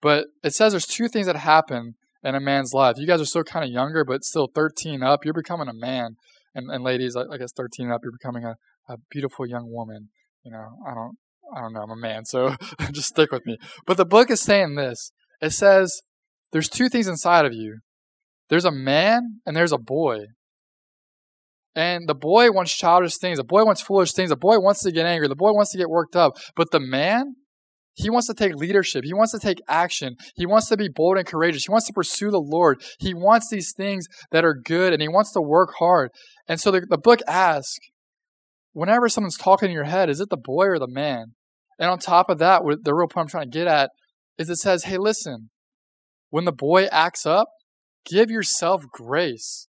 but 0.00 0.26
it 0.44 0.54
says 0.54 0.72
there's 0.72 0.86
two 0.86 1.08
things 1.08 1.26
that 1.26 1.36
happen 1.36 1.94
in 2.22 2.34
a 2.34 2.40
man's 2.40 2.72
life. 2.72 2.96
You 2.98 3.06
guys 3.06 3.20
are 3.20 3.26
still 3.26 3.42
kind 3.42 3.64
of 3.64 3.70
younger, 3.70 4.04
but 4.04 4.22
still 4.22 4.48
13 4.54 5.02
up, 5.02 5.24
you're 5.24 5.34
becoming 5.34 5.68
a 5.68 5.74
man, 5.74 6.16
and, 6.54 6.70
and 6.70 6.84
ladies, 6.84 7.16
I, 7.16 7.36
guess 7.38 7.52
13 7.56 7.90
up, 7.90 8.02
you're 8.02 8.12
becoming 8.12 8.44
a, 8.44 8.56
a 8.88 8.98
beautiful 9.10 9.46
young 9.46 9.72
woman. 9.72 10.10
You 10.44 10.52
know, 10.52 10.68
I 10.86 10.94
don't, 10.94 11.16
I 11.56 11.60
don't 11.60 11.72
know, 11.72 11.82
I'm 11.82 11.90
a 11.90 11.96
man, 11.96 12.24
so 12.26 12.56
just 12.92 13.08
stick 13.08 13.32
with 13.32 13.46
me. 13.46 13.56
But 13.86 13.96
the 13.96 14.04
book 14.04 14.30
is 14.30 14.40
saying 14.40 14.74
this. 14.74 15.12
It 15.40 15.50
says 15.50 16.02
there's 16.52 16.68
two 16.68 16.88
things 16.88 17.08
inside 17.08 17.46
of 17.46 17.54
you. 17.54 17.78
There's 18.48 18.64
a 18.64 18.72
man 18.72 19.40
and 19.46 19.56
there's 19.56 19.72
a 19.72 19.78
boy. 19.78 20.26
And 21.74 22.08
the 22.08 22.14
boy 22.14 22.50
wants 22.50 22.74
childish 22.74 23.16
things. 23.18 23.38
The 23.38 23.44
boy 23.44 23.64
wants 23.64 23.80
foolish 23.80 24.12
things. 24.12 24.30
The 24.30 24.36
boy 24.36 24.58
wants 24.58 24.82
to 24.82 24.92
get 24.92 25.06
angry. 25.06 25.28
The 25.28 25.36
boy 25.36 25.52
wants 25.52 25.70
to 25.72 25.78
get 25.78 25.88
worked 25.88 26.16
up. 26.16 26.36
But 26.56 26.72
the 26.72 26.80
man, 26.80 27.36
he 27.94 28.10
wants 28.10 28.26
to 28.26 28.34
take 28.34 28.54
leadership. 28.56 29.04
He 29.04 29.14
wants 29.14 29.32
to 29.32 29.38
take 29.38 29.60
action. 29.68 30.16
He 30.34 30.46
wants 30.46 30.68
to 30.68 30.76
be 30.76 30.88
bold 30.88 31.16
and 31.16 31.26
courageous. 31.26 31.64
He 31.64 31.70
wants 31.70 31.86
to 31.86 31.92
pursue 31.92 32.30
the 32.30 32.40
Lord. 32.40 32.82
He 32.98 33.14
wants 33.14 33.50
these 33.50 33.72
things 33.72 34.06
that 34.32 34.44
are 34.44 34.54
good 34.54 34.92
and 34.92 35.00
he 35.00 35.08
wants 35.08 35.32
to 35.32 35.40
work 35.40 35.74
hard. 35.78 36.10
And 36.48 36.60
so 36.60 36.70
the, 36.70 36.84
the 36.88 36.98
book 36.98 37.20
asks, 37.28 37.78
whenever 38.72 39.08
someone's 39.08 39.36
talking 39.36 39.68
in 39.68 39.74
your 39.74 39.84
head, 39.84 40.10
is 40.10 40.20
it 40.20 40.30
the 40.30 40.36
boy 40.36 40.66
or 40.66 40.78
the 40.78 40.88
man? 40.88 41.34
And 41.78 41.90
on 41.90 41.98
top 41.98 42.28
of 42.28 42.38
that, 42.38 42.62
the 42.82 42.94
real 42.94 43.08
point 43.08 43.24
I'm 43.24 43.28
trying 43.28 43.50
to 43.50 43.58
get 43.58 43.66
at 43.66 43.90
is 44.38 44.50
it 44.50 44.56
says, 44.56 44.84
hey, 44.84 44.98
listen, 44.98 45.50
when 46.30 46.44
the 46.44 46.52
boy 46.52 46.84
acts 46.86 47.26
up, 47.26 47.48
give 48.04 48.30
yourself 48.30 48.82
grace. 48.90 49.68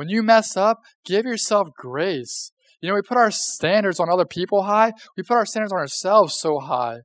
When 0.00 0.08
you 0.08 0.22
mess 0.22 0.56
up, 0.56 0.78
give 1.04 1.26
yourself 1.26 1.68
grace. 1.76 2.52
You 2.80 2.88
know, 2.88 2.94
we 2.94 3.02
put 3.02 3.18
our 3.18 3.30
standards 3.30 4.00
on 4.00 4.08
other 4.08 4.24
people 4.24 4.62
high, 4.62 4.94
we 5.14 5.22
put 5.22 5.34
our 5.36 5.44
standards 5.44 5.74
on 5.74 5.78
ourselves 5.78 6.38
so 6.40 6.58
high. 6.58 7.00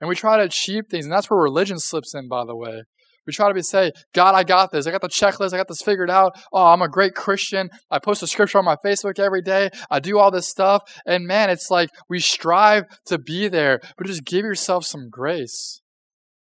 And 0.00 0.08
we 0.08 0.16
try 0.16 0.38
to 0.38 0.42
achieve 0.42 0.86
things, 0.90 1.04
and 1.04 1.12
that's 1.12 1.30
where 1.30 1.40
religion 1.40 1.78
slips 1.78 2.16
in, 2.16 2.26
by 2.26 2.44
the 2.44 2.56
way. 2.56 2.82
We 3.28 3.32
try 3.32 3.46
to 3.46 3.54
be 3.54 3.62
say, 3.62 3.92
God, 4.12 4.34
I 4.34 4.42
got 4.42 4.72
this. 4.72 4.88
I 4.88 4.90
got 4.90 5.02
the 5.02 5.08
checklist. 5.08 5.54
I 5.54 5.56
got 5.56 5.68
this 5.68 5.82
figured 5.82 6.10
out. 6.10 6.32
Oh, 6.52 6.66
I'm 6.66 6.82
a 6.82 6.88
great 6.88 7.14
Christian. 7.14 7.70
I 7.92 8.00
post 8.00 8.24
a 8.24 8.26
scripture 8.26 8.58
on 8.58 8.64
my 8.64 8.76
Facebook 8.84 9.20
every 9.20 9.42
day. 9.42 9.70
I 9.88 10.00
do 10.00 10.18
all 10.18 10.32
this 10.32 10.48
stuff. 10.48 10.82
And 11.06 11.28
man, 11.28 11.48
it's 11.48 11.70
like 11.70 11.90
we 12.08 12.18
strive 12.18 12.86
to 13.06 13.20
be 13.20 13.46
there, 13.46 13.78
but 13.96 14.08
just 14.08 14.24
give 14.24 14.44
yourself 14.44 14.84
some 14.84 15.10
grace. 15.10 15.80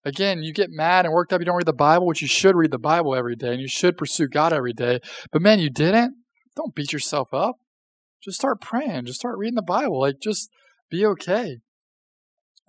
Again, 0.05 0.43
you 0.43 0.53
get 0.53 0.69
mad 0.69 1.05
and 1.05 1.13
worked 1.13 1.33
up, 1.33 1.41
you 1.41 1.45
don't 1.45 1.57
read 1.57 1.65
the 1.65 1.73
Bible, 1.73 2.07
which 2.07 2.21
you 2.21 2.27
should 2.27 2.55
read 2.55 2.71
the 2.71 2.79
Bible 2.79 3.15
every 3.15 3.35
day, 3.35 3.51
and 3.51 3.61
you 3.61 3.67
should 3.67 3.97
pursue 3.97 4.27
God 4.27 4.53
every 4.53 4.73
day. 4.73 4.99
But 5.31 5.41
man, 5.41 5.59
you 5.59 5.69
didn't? 5.69 6.15
Don't 6.55 6.73
beat 6.73 6.93
yourself 6.93 7.33
up. 7.33 7.57
Just 8.23 8.37
start 8.37 8.61
praying. 8.61 9.05
Just 9.05 9.19
start 9.19 9.37
reading 9.37 9.55
the 9.55 9.61
Bible. 9.61 9.99
Like, 9.99 10.19
just 10.21 10.49
be 10.89 11.05
okay. 11.05 11.57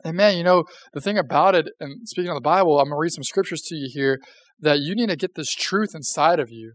And 0.05 0.17
man, 0.17 0.37
you 0.37 0.45
know, 0.45 0.65
the 0.93 1.01
thing 1.01 1.19
about 1.19 1.55
it, 1.55 1.69
and 1.79 2.09
speaking 2.09 2.31
of 2.31 2.37
the 2.37 2.41
Bible, 2.41 2.79
I'm 2.79 2.87
going 2.87 2.97
to 2.97 3.01
read 3.01 3.13
some 3.13 3.25
scriptures 3.25 3.63
to 3.63 3.75
you 3.75 3.89
here 3.93 4.19
that 4.59 4.81
you 4.81 4.95
need 4.95 5.09
to 5.09 5.17
get 5.17 5.35
this 5.35 5.53
truth 5.53 5.95
inside 5.95 6.41
of 6.41 6.51
you. 6.51 6.75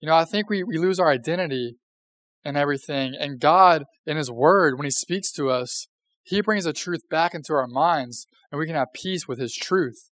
You 0.00 0.08
know, 0.08 0.16
I 0.16 0.24
think 0.24 0.50
we, 0.50 0.62
we 0.62 0.78
lose 0.78 1.00
our 1.00 1.10
identity 1.10 1.76
and 2.44 2.56
everything. 2.56 3.14
And 3.18 3.40
God, 3.40 3.84
in 4.06 4.16
His 4.16 4.30
Word, 4.30 4.76
when 4.76 4.84
He 4.84 4.90
speaks 4.90 5.32
to 5.32 5.50
us, 5.50 5.86
He 6.24 6.40
brings 6.40 6.64
the 6.64 6.72
truth 6.72 7.02
back 7.10 7.34
into 7.34 7.52
our 7.52 7.66
minds 7.66 8.26
and 8.50 8.58
we 8.58 8.66
can 8.66 8.74
have 8.74 8.88
peace 8.94 9.28
with 9.28 9.38
his 9.38 9.54
truth. 9.54 10.10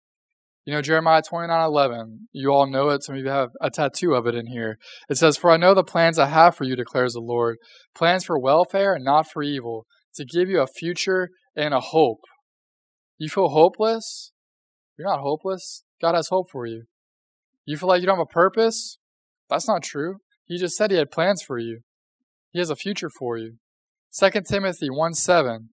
You 0.65 0.74
know, 0.74 0.82
Jeremiah 0.82 1.22
29 1.22 1.65
11, 1.65 2.30
you 2.34 2.50
all 2.50 2.67
know 2.67 2.89
it. 2.89 3.04
Some 3.04 3.15
of 3.15 3.22
you 3.22 3.30
have 3.30 3.52
a 3.62 3.70
tattoo 3.70 4.13
of 4.13 4.26
it 4.26 4.36
in 4.36 4.48
here. 4.48 4.78
It 5.10 5.17
says, 5.17 5.38
For 5.38 5.52
I 5.52 5.58
know 5.58 5.74
the 5.74 5.84
plans 5.84 6.20
I 6.20 6.26
have 6.26 6.56
for 6.56 6.65
you, 6.65 6.76
declares 6.76 7.13
the 7.13 7.22
Lord 7.22 7.58
plans 7.96 8.26
for 8.26 8.38
welfare 8.38 8.93
and 8.93 9.06
not 9.06 9.32
for 9.32 9.43
evil, 9.43 9.86
to 10.15 10.26
give 10.26 10.50
you 10.50 10.60
a 10.60 10.67
future 10.67 11.30
and 11.56 11.74
a 11.74 11.80
hope. 11.80 12.20
You 13.17 13.30
feel 13.30 13.50
hopeless? 13.50 14.34
You're 14.98 15.08
not 15.08 15.22
hopeless. 15.22 15.84
God 16.02 16.15
has 16.15 16.28
hope 16.30 16.48
for 16.52 16.65
you. 16.65 16.84
You 17.65 17.78
feel 17.78 17.89
like 17.89 18.02
you 18.02 18.08
don't 18.08 18.17
have 18.17 18.28
a 18.30 18.34
purpose? 18.34 18.98
That's 19.50 19.67
not 19.67 19.84
true. 19.84 20.17
He 20.46 20.58
just 20.58 20.76
said 20.76 20.91
He 20.91 20.98
had 20.98 21.12
plans 21.12 21.41
for 21.41 21.58
you, 21.58 21.80
He 22.52 22.60
has 22.60 22.70
a 22.70 22.76
future 22.76 23.10
for 23.10 23.38
you. 23.38 23.56
2 24.17 24.30
Timothy 24.50 24.89
1 24.89 25.13
7 25.13 25.70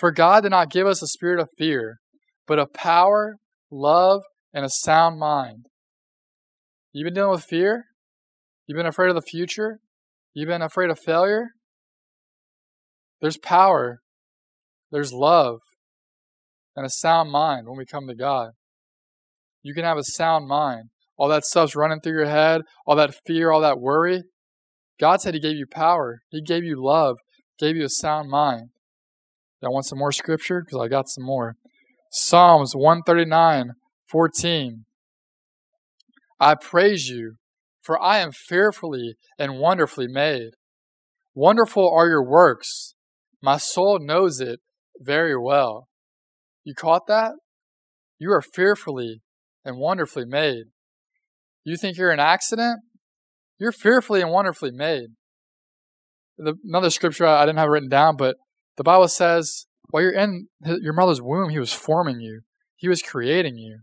for 0.00 0.10
God 0.10 0.44
did 0.44 0.50
not 0.50 0.70
give 0.70 0.86
us 0.86 1.02
a 1.02 1.06
spirit 1.06 1.40
of 1.40 1.50
fear, 1.58 1.98
but 2.46 2.58
of 2.58 2.72
power, 2.72 3.36
love, 3.70 4.22
and 4.52 4.64
a 4.64 4.70
sound 4.70 5.18
mind. 5.18 5.66
You've 6.90 7.04
been 7.04 7.14
dealing 7.14 7.32
with 7.32 7.44
fear? 7.44 7.84
You've 8.66 8.78
been 8.78 8.86
afraid 8.86 9.10
of 9.10 9.14
the 9.14 9.20
future? 9.20 9.78
You've 10.32 10.48
been 10.48 10.62
afraid 10.62 10.88
of 10.88 10.98
failure? 10.98 11.48
There's 13.20 13.36
power, 13.36 14.00
there's 14.90 15.12
love, 15.12 15.58
and 16.74 16.86
a 16.86 16.90
sound 16.90 17.30
mind 17.30 17.68
when 17.68 17.76
we 17.76 17.84
come 17.84 18.08
to 18.08 18.14
God. 18.14 18.52
You 19.62 19.74
can 19.74 19.84
have 19.84 19.98
a 19.98 20.04
sound 20.04 20.48
mind. 20.48 20.84
All 21.18 21.28
that 21.28 21.44
stuff's 21.44 21.76
running 21.76 22.00
through 22.00 22.14
your 22.14 22.30
head, 22.30 22.62
all 22.86 22.96
that 22.96 23.14
fear, 23.26 23.50
all 23.50 23.60
that 23.60 23.78
worry. 23.78 24.22
God 24.98 25.20
said 25.20 25.34
He 25.34 25.40
gave 25.40 25.56
you 25.56 25.66
power, 25.70 26.20
He 26.30 26.40
gave 26.40 26.64
you 26.64 26.82
love, 26.82 27.18
gave 27.58 27.76
you 27.76 27.84
a 27.84 27.90
sound 27.90 28.30
mind. 28.30 28.70
I 29.62 29.68
want 29.68 29.86
some 29.86 29.98
more 29.98 30.12
scripture? 30.12 30.62
Because 30.64 30.80
I 30.82 30.88
got 30.88 31.08
some 31.08 31.24
more. 31.24 31.56
Psalms 32.10 32.72
139, 32.74 33.72
14. 34.10 34.84
I 36.40 36.54
praise 36.54 37.08
you, 37.08 37.34
for 37.82 38.02
I 38.02 38.18
am 38.18 38.32
fearfully 38.32 39.14
and 39.38 39.58
wonderfully 39.58 40.08
made. 40.08 40.50
Wonderful 41.34 41.88
are 41.88 42.08
your 42.08 42.24
works. 42.24 42.94
My 43.42 43.58
soul 43.58 43.98
knows 44.00 44.40
it 44.40 44.60
very 44.98 45.36
well. 45.36 45.88
You 46.64 46.74
caught 46.74 47.06
that? 47.06 47.32
You 48.18 48.32
are 48.32 48.42
fearfully 48.42 49.22
and 49.64 49.78
wonderfully 49.78 50.24
made. 50.26 50.64
You 51.64 51.76
think 51.76 51.96
you're 51.96 52.10
an 52.10 52.20
accident? 52.20 52.80
You're 53.58 53.72
fearfully 53.72 54.22
and 54.22 54.30
wonderfully 54.30 54.70
made. 54.72 55.10
The, 56.38 56.54
another 56.64 56.90
scripture 56.90 57.26
I 57.26 57.44
didn't 57.44 57.58
have 57.58 57.68
written 57.68 57.90
down, 57.90 58.16
but 58.16 58.36
the 58.76 58.84
Bible 58.84 59.08
says, 59.08 59.66
while 59.90 60.02
you're 60.02 60.12
in 60.12 60.48
your 60.62 60.92
mother's 60.92 61.20
womb, 61.20 61.50
He 61.50 61.58
was 61.58 61.72
forming 61.72 62.20
you. 62.20 62.42
He 62.76 62.88
was 62.88 63.02
creating 63.02 63.56
you. 63.56 63.80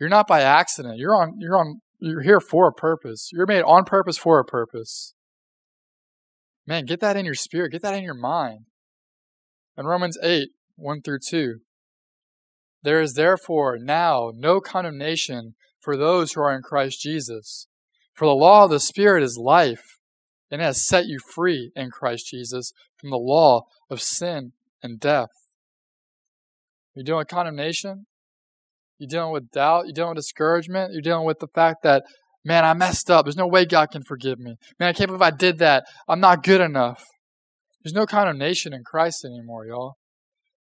You're 0.00 0.08
not 0.08 0.26
by 0.26 0.40
accident. 0.40 0.98
You're 0.98 1.14
on. 1.14 1.34
You're 1.38 1.56
on. 1.56 1.80
You're 2.00 2.22
here 2.22 2.40
for 2.40 2.68
a 2.68 2.72
purpose. 2.72 3.30
You're 3.32 3.46
made 3.46 3.62
on 3.62 3.84
purpose 3.84 4.16
for 4.16 4.38
a 4.38 4.44
purpose. 4.44 5.14
Man, 6.66 6.84
get 6.84 7.00
that 7.00 7.16
in 7.16 7.24
your 7.24 7.34
spirit. 7.34 7.72
Get 7.72 7.82
that 7.82 7.94
in 7.94 8.04
your 8.04 8.14
mind. 8.14 8.66
In 9.76 9.86
Romans 9.86 10.18
8, 10.22 10.48
1 10.76 11.02
through 11.02 11.20
2, 11.26 11.58
there 12.82 13.00
is 13.00 13.14
therefore 13.14 13.78
now 13.78 14.30
no 14.34 14.60
condemnation 14.60 15.54
for 15.80 15.96
those 15.96 16.32
who 16.32 16.40
are 16.40 16.54
in 16.54 16.62
Christ 16.62 17.00
Jesus. 17.00 17.66
For 18.14 18.26
the 18.26 18.32
law 18.32 18.64
of 18.64 18.70
the 18.70 18.80
Spirit 18.80 19.22
is 19.22 19.38
life, 19.38 19.97
and 20.50 20.60
has 20.60 20.86
set 20.86 21.06
you 21.06 21.18
free 21.18 21.70
in 21.74 21.90
Christ 21.90 22.28
Jesus 22.28 22.72
from 23.00 23.10
the 23.10 23.16
law 23.16 23.62
of 23.90 24.00
sin 24.00 24.52
and 24.82 24.98
death. 24.98 25.28
You're 26.94 27.04
dealing 27.04 27.18
with 27.18 27.28
condemnation. 27.28 28.06
You're 28.98 29.08
dealing 29.08 29.32
with 29.32 29.50
doubt. 29.50 29.86
You're 29.86 29.92
dealing 29.92 30.10
with 30.10 30.24
discouragement. 30.24 30.92
You're 30.92 31.02
dealing 31.02 31.26
with 31.26 31.38
the 31.38 31.46
fact 31.46 31.82
that, 31.84 32.02
man, 32.44 32.64
I 32.64 32.74
messed 32.74 33.10
up. 33.10 33.24
There's 33.24 33.36
no 33.36 33.46
way 33.46 33.64
God 33.64 33.90
can 33.90 34.02
forgive 34.02 34.38
me. 34.38 34.56
Man, 34.80 34.88
I 34.88 34.92
can't 34.92 35.08
believe 35.08 35.22
I 35.22 35.30
did 35.30 35.58
that. 35.58 35.84
I'm 36.08 36.20
not 36.20 36.42
good 36.42 36.60
enough. 36.60 37.04
There's 37.84 37.94
no 37.94 38.06
condemnation 38.06 38.72
in 38.72 38.82
Christ 38.82 39.24
anymore, 39.24 39.66
y'all. 39.66 39.96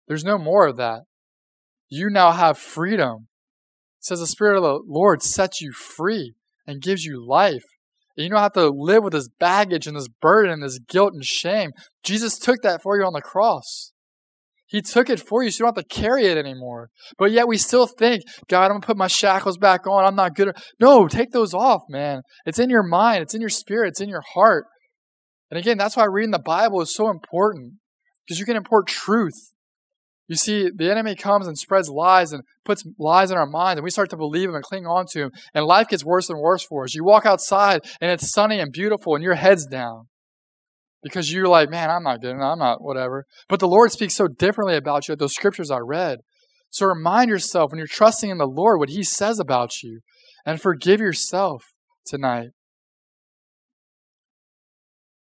There's 0.06 0.24
no 0.24 0.36
more 0.36 0.66
of 0.66 0.76
that. 0.76 1.02
You 1.88 2.10
now 2.10 2.32
have 2.32 2.58
freedom. 2.58 3.28
It 3.98 4.04
says 4.04 4.20
the 4.20 4.26
Spirit 4.26 4.56
of 4.56 4.62
the 4.62 4.80
Lord 4.86 5.22
sets 5.22 5.60
you 5.60 5.72
free 5.72 6.34
and 6.66 6.82
gives 6.82 7.04
you 7.04 7.24
life. 7.26 7.64
And 8.16 8.24
you 8.24 8.30
don't 8.30 8.40
have 8.40 8.52
to 8.52 8.68
live 8.68 9.04
with 9.04 9.12
this 9.12 9.28
baggage 9.38 9.86
and 9.86 9.96
this 9.96 10.08
burden 10.08 10.52
and 10.52 10.62
this 10.62 10.78
guilt 10.78 11.12
and 11.12 11.24
shame. 11.24 11.72
Jesus 12.02 12.38
took 12.38 12.62
that 12.62 12.82
for 12.82 12.98
you 12.98 13.04
on 13.04 13.12
the 13.12 13.20
cross. 13.20 13.92
He 14.68 14.82
took 14.82 15.08
it 15.08 15.20
for 15.20 15.44
you, 15.44 15.50
so 15.50 15.62
you 15.62 15.66
don't 15.66 15.76
have 15.76 15.86
to 15.86 15.94
carry 15.94 16.26
it 16.26 16.36
anymore. 16.36 16.88
But 17.18 17.30
yet 17.30 17.46
we 17.46 17.56
still 17.56 17.86
think, 17.86 18.22
God, 18.48 18.64
I'm 18.64 18.70
going 18.70 18.80
to 18.80 18.86
put 18.86 18.96
my 18.96 19.06
shackles 19.06 19.58
back 19.58 19.86
on. 19.86 20.04
I'm 20.04 20.16
not 20.16 20.34
good. 20.34 20.56
No, 20.80 21.06
take 21.06 21.30
those 21.30 21.54
off, 21.54 21.82
man. 21.88 22.22
It's 22.46 22.58
in 22.58 22.68
your 22.68 22.82
mind, 22.82 23.22
it's 23.22 23.34
in 23.34 23.40
your 23.40 23.50
spirit, 23.50 23.88
it's 23.88 24.00
in 24.00 24.08
your 24.08 24.24
heart. 24.34 24.64
And 25.50 25.58
again, 25.58 25.78
that's 25.78 25.96
why 25.96 26.04
reading 26.04 26.32
the 26.32 26.40
Bible 26.40 26.80
is 26.80 26.92
so 26.92 27.10
important 27.10 27.74
because 28.26 28.40
you 28.40 28.44
can 28.44 28.56
import 28.56 28.88
truth. 28.88 29.52
You 30.28 30.36
see, 30.36 30.70
the 30.74 30.90
enemy 30.90 31.14
comes 31.14 31.46
and 31.46 31.56
spreads 31.56 31.88
lies 31.88 32.32
and 32.32 32.42
puts 32.64 32.84
lies 32.98 33.30
in 33.30 33.38
our 33.38 33.46
minds, 33.46 33.78
and 33.78 33.84
we 33.84 33.90
start 33.90 34.10
to 34.10 34.16
believe 34.16 34.48
them 34.48 34.56
and 34.56 34.64
cling 34.64 34.84
on 34.84 35.06
to 35.12 35.20
them, 35.20 35.30
and 35.54 35.64
life 35.64 35.88
gets 35.88 36.04
worse 36.04 36.28
and 36.28 36.40
worse 36.40 36.64
for 36.64 36.84
us. 36.84 36.94
You 36.94 37.04
walk 37.04 37.26
outside 37.26 37.82
and 38.00 38.10
it's 38.10 38.32
sunny 38.32 38.58
and 38.58 38.72
beautiful, 38.72 39.14
and 39.14 39.22
your 39.22 39.34
head's 39.34 39.66
down 39.66 40.08
because 41.02 41.32
you're 41.32 41.46
like, 41.46 41.70
man, 41.70 41.90
I'm 41.90 42.02
not 42.02 42.20
good. 42.20 42.34
I'm 42.34 42.58
not 42.58 42.82
whatever. 42.82 43.24
But 43.48 43.60
the 43.60 43.68
Lord 43.68 43.92
speaks 43.92 44.16
so 44.16 44.26
differently 44.26 44.76
about 44.76 45.06
you 45.06 45.12
at 45.12 45.20
those 45.20 45.34
scriptures 45.34 45.70
I 45.70 45.78
read. 45.78 46.18
So 46.70 46.86
remind 46.86 47.30
yourself 47.30 47.70
when 47.70 47.78
you're 47.78 47.86
trusting 47.86 48.28
in 48.28 48.38
the 48.38 48.46
Lord 48.46 48.80
what 48.80 48.88
He 48.88 49.04
says 49.04 49.38
about 49.38 49.82
you 49.82 50.00
and 50.44 50.60
forgive 50.60 50.98
yourself 50.98 51.62
tonight. 52.04 52.48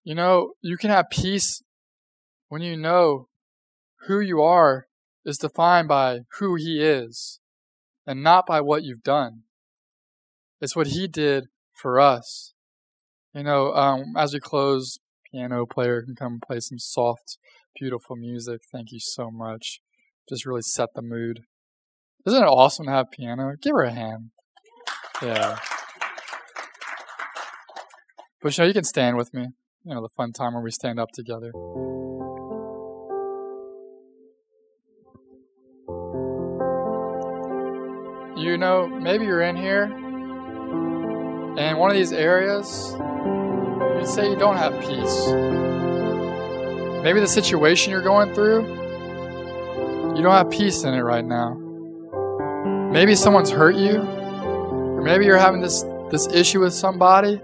You 0.05 0.15
know, 0.15 0.53
you 0.61 0.77
can 0.77 0.91
have 0.91 1.07
peace 1.11 1.63
when 2.49 2.63
you 2.63 2.77
know 2.77 3.27
who 4.07 4.21
you 4.21 4.41
are 4.41 4.87
is 5.25 5.39
defined 5.39 5.89
by 5.89 6.21
who 6.39 6.57
He 6.57 6.81
is 6.81 7.41
and 8.07 8.23
not 8.23 8.47
by 8.47 8.61
what 8.61 8.83
you've 8.83 9.03
done. 9.03 9.43
It's 10.61 10.77
what 10.77 10.89
He 10.89 11.07
did 11.07 11.45
for 11.73 12.01
us. 12.01 12.55
You 13.35 13.45
know, 13.45 13.73
um, 13.73 14.15
as 14.17 14.35
we 14.35 14.41
close, 14.41 14.99
piano 15.31 15.65
player 15.67 16.03
can 16.03 16.15
come 16.15 16.41
play 16.45 16.61
some 16.61 16.79
soft, 16.79 17.39
beautiful 17.79 18.17
music. 18.17 18.61
Thank 18.71 18.93
you 18.93 19.01
so 19.01 19.31
much. 19.31 19.81
Just 20.29 20.47
really 20.47 20.63
set 20.63 20.91
the 20.95 21.03
mood. 21.03 21.41
Isn't 22.27 22.43
it 22.43 22.47
awesome 22.47 22.87
to 22.87 22.93
have 22.93 23.11
piano? 23.11 23.55
Give 23.61 23.73
her 23.73 23.83
a 23.83 23.93
hand. 23.93 24.31
Yeah. 25.23 25.59
But 28.41 28.57
you 28.57 28.63
know, 28.63 28.69
you 28.69 28.75
can 28.75 28.85
stand 28.85 29.17
with 29.17 29.33
me. 29.33 29.49
You 29.85 29.95
know, 29.95 30.03
the 30.03 30.09
fun 30.09 30.33
time 30.33 30.55
where 30.55 30.63
we 30.63 30.71
stand 30.71 31.01
up 31.01 31.11
together. 31.13 31.53
You 38.43 38.59
know, 38.59 38.89
maybe 38.89 39.25
you're 39.25 39.43
in 39.43 39.55
here, 39.55 39.85
and 39.85 41.79
one 41.79 41.93
of 41.93 41.97
these 41.97 42.11
areas 42.11 42.93
you 42.99 44.05
say 44.05 44.29
you 44.29 44.37
don't 44.37 44.57
have 44.57 44.73
peace. 44.81 45.29
Maybe 47.05 47.21
the 47.21 47.29
situation 47.29 47.93
you're 47.93 48.03
going 48.03 48.35
through, 48.35 48.67
you 50.17 50.23
don't 50.25 50.33
have 50.33 50.51
peace 50.51 50.83
in 50.83 50.93
it 50.93 51.03
right 51.03 51.25
now. 51.25 51.55
Maybe 52.93 53.15
someone's 53.15 53.51
hurt 53.51 53.77
you, 53.77 53.99
or 54.01 55.03
maybe 55.03 55.25
you're 55.25 55.39
having 55.39 55.61
this, 55.61 55.85
this 56.11 56.27
issue 56.35 56.59
with 56.59 56.75
somebody 56.75 57.41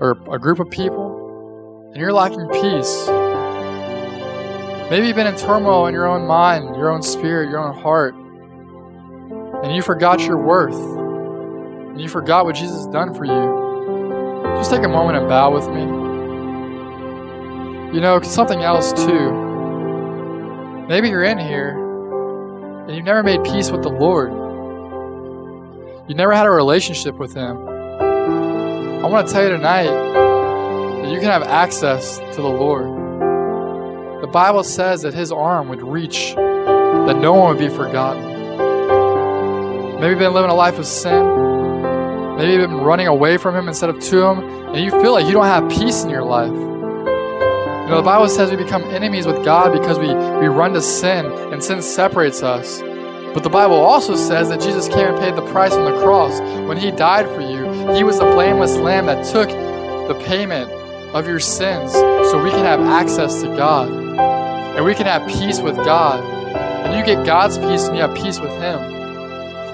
or 0.00 0.12
a 0.30 0.38
group 0.38 0.60
of 0.60 0.70
people, 0.70 1.90
and 1.92 2.00
you're 2.00 2.12
lacking 2.12 2.46
peace. 2.48 3.08
Maybe 4.88 5.08
you've 5.08 5.16
been 5.16 5.26
in 5.26 5.36
turmoil 5.36 5.88
in 5.88 5.94
your 5.94 6.06
own 6.06 6.28
mind, 6.28 6.76
your 6.76 6.90
own 6.90 7.02
spirit, 7.02 7.50
your 7.50 7.58
own 7.58 7.76
heart, 7.76 8.14
and 9.62 9.74
you 9.74 9.82
forgot 9.82 10.20
your 10.22 10.38
worth, 10.38 10.74
and 10.74 12.00
you 12.00 12.08
forgot 12.08 12.44
what 12.44 12.56
Jesus 12.56 12.76
has 12.76 12.86
done 12.88 13.14
for 13.14 13.24
you. 13.24 13.62
Just 14.56 14.70
take 14.70 14.82
a 14.82 14.88
moment 14.88 15.18
and 15.18 15.28
bow 15.28 15.52
with 15.52 15.68
me. 15.68 15.82
You 17.94 18.00
know, 18.00 18.20
something 18.22 18.62
else 18.62 18.92
too. 18.92 19.32
Maybe 20.88 21.08
you're 21.08 21.24
in 21.24 21.38
here 21.38 21.78
and 22.86 22.96
you've 22.96 23.04
never 23.04 23.22
made 23.22 23.44
peace 23.44 23.70
with 23.70 23.82
the 23.82 23.88
Lord. 23.88 24.32
You've 26.08 26.16
never 26.16 26.32
had 26.32 26.46
a 26.46 26.50
relationship 26.50 27.16
with 27.16 27.34
Him. 27.34 27.56
I 27.68 29.06
want 29.06 29.28
to 29.28 29.32
tell 29.32 29.44
you 29.44 29.50
tonight 29.50 29.84
that 29.84 31.10
you 31.10 31.20
can 31.20 31.28
have 31.28 31.42
access 31.44 32.18
to 32.18 32.42
the 32.42 32.48
Lord. 32.48 32.86
The 34.22 34.26
Bible 34.26 34.64
says 34.64 35.02
that 35.02 35.14
His 35.14 35.30
arm 35.30 35.68
would 35.68 35.82
reach, 35.82 36.34
that 36.34 37.16
no 37.20 37.34
one 37.34 37.56
would 37.56 37.58
be 37.58 37.68
forgotten. 37.68 38.31
Maybe 40.02 40.14
you've 40.14 40.18
been 40.18 40.34
living 40.34 40.50
a 40.50 40.54
life 40.54 40.80
of 40.80 40.86
sin. 40.86 42.36
Maybe 42.36 42.50
you've 42.50 42.68
been 42.68 42.80
running 42.80 43.06
away 43.06 43.36
from 43.36 43.54
Him 43.54 43.68
instead 43.68 43.88
of 43.88 44.00
to 44.00 44.20
Him, 44.20 44.40
and 44.74 44.84
you 44.84 44.90
feel 44.90 45.12
like 45.12 45.26
you 45.26 45.32
don't 45.32 45.44
have 45.44 45.70
peace 45.70 46.02
in 46.02 46.10
your 46.10 46.24
life. 46.24 46.50
You 46.50 47.88
know, 47.88 47.98
the 47.98 48.02
Bible 48.02 48.28
says 48.28 48.50
we 48.50 48.56
become 48.56 48.82
enemies 48.82 49.28
with 49.28 49.44
God 49.44 49.72
because 49.72 50.00
we, 50.00 50.08
we 50.08 50.48
run 50.48 50.72
to 50.72 50.82
sin, 50.82 51.26
and 51.52 51.62
sin 51.62 51.80
separates 51.82 52.42
us. 52.42 52.80
But 53.32 53.44
the 53.44 53.48
Bible 53.48 53.76
also 53.76 54.16
says 54.16 54.48
that 54.48 54.60
Jesus 54.60 54.88
came 54.88 55.06
and 55.06 55.18
paid 55.20 55.36
the 55.36 55.52
price 55.52 55.72
on 55.72 55.84
the 55.84 55.96
cross. 56.00 56.40
When 56.66 56.78
He 56.78 56.90
died 56.90 57.26
for 57.26 57.40
you, 57.40 57.94
He 57.94 58.02
was 58.02 58.18
the 58.18 58.24
blameless 58.24 58.74
lamb 58.78 59.06
that 59.06 59.24
took 59.30 59.50
the 59.50 60.20
payment 60.26 60.68
of 61.14 61.28
your 61.28 61.38
sins 61.38 61.92
so 61.92 62.42
we 62.42 62.50
can 62.50 62.64
have 62.64 62.80
access 62.80 63.40
to 63.42 63.46
God. 63.56 63.88
And 63.88 64.84
we 64.84 64.96
can 64.96 65.06
have 65.06 65.28
peace 65.28 65.60
with 65.60 65.76
God. 65.76 66.18
And 66.86 66.92
you 66.98 67.04
get 67.04 67.24
God's 67.24 67.56
peace 67.56 67.84
and 67.84 67.94
you 67.94 68.02
have 68.02 68.16
peace 68.16 68.40
with 68.40 68.50
Him. 68.60 69.01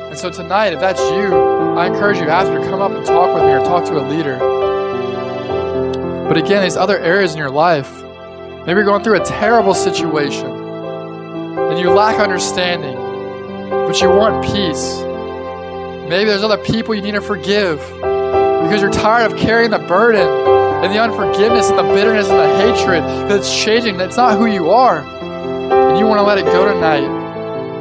And 0.09 0.19
so 0.19 0.31
tonight, 0.31 0.73
if 0.73 0.81
that's 0.81 1.01
you, 1.01 1.35
I 1.77 1.87
encourage 1.87 2.19
you 2.19 2.29
after 2.29 2.59
to 2.59 2.65
come 2.65 2.81
up 2.81 2.93
and 2.93 3.05
talk 3.05 3.35
with 3.35 3.45
me 3.45 3.51
or 3.51 3.61
talk 3.61 3.85
to 3.87 3.99
a 3.99 4.05
leader. 4.09 4.39
But 6.27 6.37
again, 6.37 6.63
these 6.63 6.77
other 6.77 6.99
areas 6.99 7.33
in 7.33 7.39
your 7.39 7.51
life, 7.51 7.91
maybe 8.67 8.73
you're 8.73 8.85
going 8.85 9.05
through 9.05 9.21
a 9.21 9.25
terrible 9.25 9.75
situation 9.75 10.47
and 10.47 11.79
you 11.79 11.91
lack 11.91 12.19
understanding, 12.19 12.97
but 13.71 14.01
you 14.01 14.09
want 14.09 14.45
peace. 14.45 15.01
Maybe 16.09 16.25
there's 16.25 16.43
other 16.43 16.57
people 16.59 16.95
you 16.95 17.03
need 17.03 17.13
to 17.13 17.21
forgive 17.21 17.79
because 17.79 18.81
you're 18.81 18.91
tired 18.91 19.31
of 19.31 19.39
carrying 19.39 19.71
the 19.71 19.79
burden 19.79 20.27
and 20.27 20.93
the 20.93 20.99
unforgiveness 20.99 21.69
and 21.69 21.79
the 21.79 21.83
bitterness 21.83 22.29
and 22.29 22.39
the 22.39 22.57
hatred 22.57 23.03
that's 23.29 23.55
changing. 23.55 23.99
That's 23.99 24.17
not 24.17 24.39
who 24.39 24.47
you 24.47 24.71
are. 24.71 25.01
And 25.01 25.99
you 25.99 26.07
want 26.07 26.19
to 26.19 26.25
let 26.25 26.39
it 26.39 26.47
go 26.47 26.65
tonight. 26.73 27.18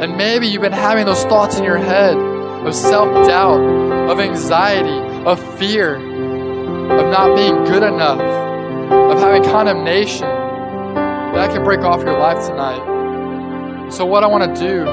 And 0.01 0.15
maybe 0.15 0.47
you've 0.47 0.61
been 0.61 0.71
having 0.71 1.07
those 1.07 1.23
thoughts 1.23 1.57
in 1.57 1.63
your 1.63 1.77
head 1.77 2.15
of 2.15 2.75
self 2.75 3.07
doubt, 3.27 3.59
of 4.09 4.19
anxiety, 4.19 4.99
of 5.25 5.39
fear, 5.57 5.95
of 5.95 7.11
not 7.11 7.35
being 7.35 7.63
good 7.63 7.81
enough, 7.81 8.21
of 8.21 9.17
having 9.19 9.43
condemnation, 9.43 10.27
that 11.33 11.49
can 11.51 11.63
break 11.63 11.79
off 11.79 12.01
your 12.01 12.17
life 12.19 12.45
tonight. 12.45 13.91
So, 13.91 14.05
what 14.05 14.23
I 14.23 14.27
want 14.27 14.55
to 14.55 14.61
do 14.61 14.85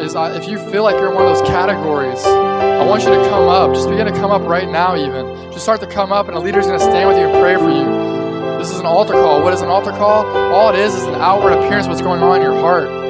is 0.00 0.14
I, 0.14 0.36
if 0.36 0.46
you 0.46 0.58
feel 0.70 0.84
like 0.84 0.94
you're 0.94 1.08
in 1.08 1.14
one 1.14 1.26
of 1.26 1.36
those 1.36 1.48
categories, 1.48 2.24
I 2.24 2.84
want 2.84 3.02
you 3.02 3.08
to 3.08 3.28
come 3.28 3.48
up. 3.48 3.74
Just 3.74 3.88
begin 3.88 4.06
to 4.06 4.12
come 4.12 4.30
up 4.30 4.42
right 4.42 4.68
now, 4.68 4.94
even. 4.94 5.26
Just 5.50 5.62
start 5.62 5.80
to 5.80 5.88
come 5.88 6.12
up, 6.12 6.28
and 6.28 6.36
a 6.36 6.40
leader's 6.40 6.66
going 6.66 6.78
to 6.78 6.84
stand 6.84 7.08
with 7.08 7.18
you 7.18 7.24
and 7.24 7.42
pray 7.42 7.56
for 7.56 7.68
you. 7.68 8.58
This 8.58 8.70
is 8.70 8.78
an 8.78 8.86
altar 8.86 9.14
call. 9.14 9.42
What 9.42 9.52
is 9.52 9.60
an 9.60 9.68
altar 9.68 9.90
call? 9.90 10.24
All 10.54 10.68
it 10.72 10.78
is 10.78 10.94
is 10.94 11.04
an 11.04 11.16
outward 11.16 11.52
appearance 11.52 11.86
of 11.86 11.90
what's 11.90 12.02
going 12.02 12.22
on 12.22 12.36
in 12.36 12.42
your 12.42 12.54
heart. 12.60 13.05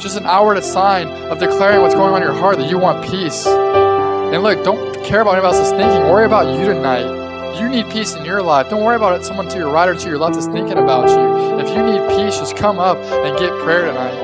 Just 0.00 0.16
an 0.16 0.26
hour 0.26 0.54
outward 0.54 0.64
sign 0.64 1.08
of 1.30 1.38
declaring 1.38 1.80
what's 1.80 1.94
going 1.94 2.12
on 2.12 2.22
in 2.22 2.28
your 2.28 2.36
heart 2.36 2.58
that 2.58 2.68
you 2.68 2.78
want 2.78 3.04
peace. 3.04 3.46
And 3.46 4.42
look, 4.42 4.64
don't 4.64 5.04
care 5.04 5.20
about 5.20 5.34
anybody 5.34 5.56
else's 5.56 5.70
thinking. 5.70 6.02
Worry 6.10 6.26
about 6.26 6.58
you 6.58 6.64
tonight. 6.66 7.58
You 7.60 7.68
need 7.68 7.88
peace 7.90 8.14
in 8.14 8.24
your 8.24 8.42
life. 8.42 8.70
Don't 8.70 8.82
worry 8.82 8.96
about 8.96 9.20
it. 9.20 9.24
Someone 9.24 9.48
to 9.48 9.58
your 9.58 9.70
right 9.70 9.88
or 9.88 9.94
to 9.94 10.08
your 10.08 10.18
left 10.18 10.36
is 10.36 10.46
thinking 10.46 10.78
about 10.78 11.08
you. 11.08 11.60
If 11.60 11.68
you 11.76 11.82
need 11.82 12.00
peace, 12.16 12.38
just 12.38 12.56
come 12.56 12.78
up 12.78 12.96
and 12.96 13.38
get 13.38 13.50
prayer 13.62 13.86
tonight. 13.86 14.14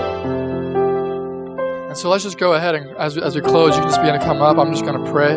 And 1.88 1.96
so 1.96 2.08
let's 2.08 2.24
just 2.24 2.38
go 2.38 2.54
ahead 2.54 2.74
and 2.74 2.96
as, 2.96 3.18
as 3.18 3.34
we 3.36 3.42
close, 3.42 3.74
you 3.76 3.82
can 3.82 3.90
just 3.90 4.00
begin 4.00 4.18
to 4.18 4.24
come 4.24 4.40
up. 4.40 4.58
I'm 4.58 4.72
just 4.72 4.84
going 4.84 5.04
to 5.04 5.10
pray. 5.10 5.36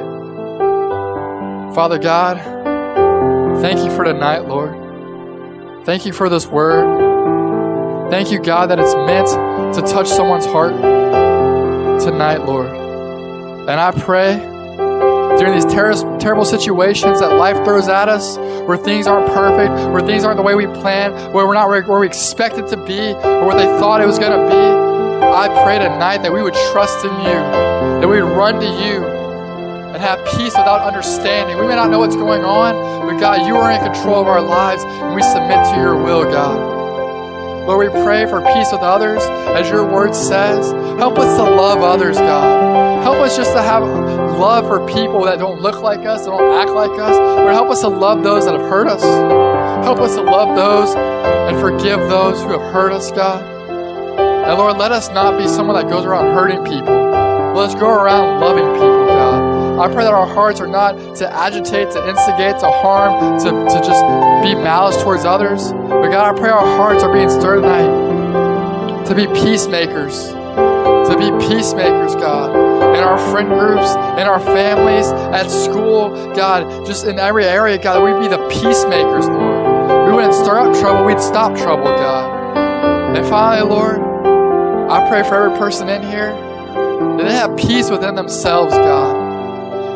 Father 1.75 1.99
God, 1.99 2.37
thank 3.61 3.79
you 3.79 3.93
for 3.95 4.03
tonight, 4.03 4.47
Lord. 4.47 5.85
Thank 5.85 6.05
you 6.05 6.13
for 6.13 6.29
this 6.29 6.47
word. 6.47 7.10
Thank 8.11 8.29
you, 8.29 8.41
God, 8.41 8.69
that 8.71 8.77
it's 8.77 8.93
meant 8.93 9.27
to 9.73 9.81
touch 9.81 10.09
someone's 10.09 10.45
heart 10.45 10.73
tonight, 12.03 12.39
Lord. 12.43 12.67
And 12.67 13.79
I 13.79 13.91
pray 13.91 14.35
during 15.39 15.53
these 15.53 15.63
ter- 15.63 16.19
terrible 16.19 16.43
situations 16.43 17.21
that 17.21 17.37
life 17.37 17.55
throws 17.63 17.87
at 17.87 18.09
us, 18.09 18.37
where 18.67 18.77
things 18.77 19.07
aren't 19.07 19.31
perfect, 19.33 19.93
where 19.93 20.01
things 20.01 20.25
aren't 20.25 20.35
the 20.35 20.43
way 20.43 20.55
we 20.55 20.67
plan, 20.67 21.13
where 21.31 21.47
we're 21.47 21.53
not 21.53 21.69
where, 21.69 21.83
where 21.83 22.01
we 22.01 22.05
expect 22.05 22.57
it 22.57 22.67
to 22.67 22.75
be, 22.85 23.13
or 23.13 23.47
where 23.47 23.55
they 23.55 23.65
thought 23.79 24.01
it 24.01 24.07
was 24.07 24.19
going 24.19 24.37
to 24.37 24.45
be. 24.45 25.25
I 25.25 25.47
pray 25.63 25.79
tonight 25.79 26.17
that 26.23 26.33
we 26.33 26.43
would 26.43 26.57
trust 26.73 27.05
in 27.05 27.13
you, 27.21 27.39
that 28.01 28.09
we 28.09 28.21
would 28.21 28.35
run 28.35 28.59
to 28.59 28.67
you 28.67 29.05
and 29.93 30.01
have 30.01 30.19
peace 30.35 30.51
without 30.51 30.81
understanding. 30.81 31.57
We 31.57 31.65
may 31.65 31.75
not 31.75 31.89
know 31.89 31.99
what's 31.99 32.17
going 32.17 32.43
on, 32.43 33.07
but 33.07 33.21
God, 33.21 33.47
you 33.47 33.55
are 33.55 33.71
in 33.71 33.79
control 33.79 34.19
of 34.19 34.27
our 34.27 34.41
lives, 34.41 34.83
and 34.83 35.15
we 35.15 35.21
submit 35.21 35.63
to 35.71 35.75
your 35.79 35.95
will, 35.95 36.25
God. 36.25 36.80
Lord, 37.67 37.93
we 37.93 38.03
pray 38.03 38.25
for 38.25 38.41
peace 38.41 38.71
with 38.71 38.81
others, 38.81 39.21
as 39.55 39.69
your 39.69 39.85
word 39.85 40.15
says. 40.15 40.71
Help 40.97 41.19
us 41.19 41.37
to 41.37 41.43
love 41.43 41.81
others, 41.81 42.17
God. 42.17 43.03
Help 43.03 43.17
us 43.17 43.35
just 43.35 43.53
to 43.53 43.61
have 43.61 43.83
love 43.83 44.65
for 44.67 44.85
people 44.87 45.23
that 45.25 45.39
don't 45.39 45.61
look 45.61 45.81
like 45.81 46.05
us, 46.05 46.25
that 46.25 46.31
don't 46.31 46.53
act 46.53 46.71
like 46.71 46.91
us. 46.99 47.15
Lord, 47.15 47.53
help 47.53 47.69
us 47.69 47.81
to 47.81 47.87
love 47.87 48.23
those 48.23 48.45
that 48.45 48.53
have 48.53 48.69
hurt 48.69 48.87
us. 48.87 49.03
Help 49.85 49.99
us 49.99 50.15
to 50.15 50.21
love 50.21 50.55
those 50.55 50.95
and 50.95 51.59
forgive 51.59 51.99
those 52.09 52.41
who 52.41 52.49
have 52.49 52.73
hurt 52.73 52.91
us, 52.91 53.11
God. 53.11 53.43
And 54.19 54.57
Lord, 54.57 54.77
let 54.77 54.91
us 54.91 55.09
not 55.09 55.37
be 55.37 55.47
someone 55.47 55.75
that 55.75 55.89
goes 55.89 56.05
around 56.05 56.33
hurting 56.33 56.63
people. 56.63 56.93
Let 56.93 57.69
us 57.69 57.75
go 57.75 57.89
around 57.89 58.39
loving 58.41 58.65
people, 58.73 59.05
God. 59.07 59.40
I 59.81 59.87
pray 59.87 60.03
that 60.03 60.13
our 60.13 60.27
hearts 60.27 60.61
are 60.61 60.67
not 60.67 61.15
to 61.15 61.33
agitate, 61.33 61.89
to 61.89 62.07
instigate, 62.07 62.59
to 62.59 62.69
harm, 62.69 63.39
to, 63.39 63.49
to 63.49 63.81
just 63.81 64.05
be 64.43 64.53
malice 64.53 65.01
towards 65.01 65.25
others. 65.25 65.71
But 65.71 66.11
God, 66.11 66.35
I 66.35 66.39
pray 66.39 66.51
our 66.51 66.77
hearts 66.77 67.01
are 67.01 67.11
being 67.11 67.31
stirred 67.31 67.61
tonight 67.61 69.05
to 69.07 69.15
be 69.15 69.25
peacemakers. 69.41 70.27
To 70.29 71.15
be 71.17 71.31
peacemakers, 71.47 72.13
God. 72.13 72.51
In 72.95 73.03
our 73.03 73.17
friend 73.31 73.49
groups, 73.49 73.89
in 74.21 74.27
our 74.27 74.39
families, 74.39 75.07
at 75.07 75.49
school, 75.49 76.31
God, 76.35 76.85
just 76.85 77.07
in 77.07 77.17
every 77.17 77.45
area, 77.45 77.79
God, 77.79 78.03
we'd 78.03 78.21
be 78.21 78.27
the 78.29 78.47
peacemakers, 78.49 79.27
Lord. 79.27 80.07
We 80.07 80.13
wouldn't 80.13 80.35
stir 80.35 80.59
up 80.59 80.79
trouble, 80.79 81.05
we'd 81.05 81.19
stop 81.19 81.57
trouble, 81.57 81.85
God. 81.85 82.55
And 83.17 83.25
finally, 83.25 83.67
Lord, 83.67 83.99
I 84.91 85.09
pray 85.09 85.27
for 85.27 85.43
every 85.43 85.57
person 85.57 85.89
in 85.89 86.03
here 86.03 86.33
that 87.17 87.23
they 87.27 87.33
have 87.33 87.57
peace 87.57 87.89
within 87.89 88.13
themselves, 88.13 88.75
God. 88.75 89.20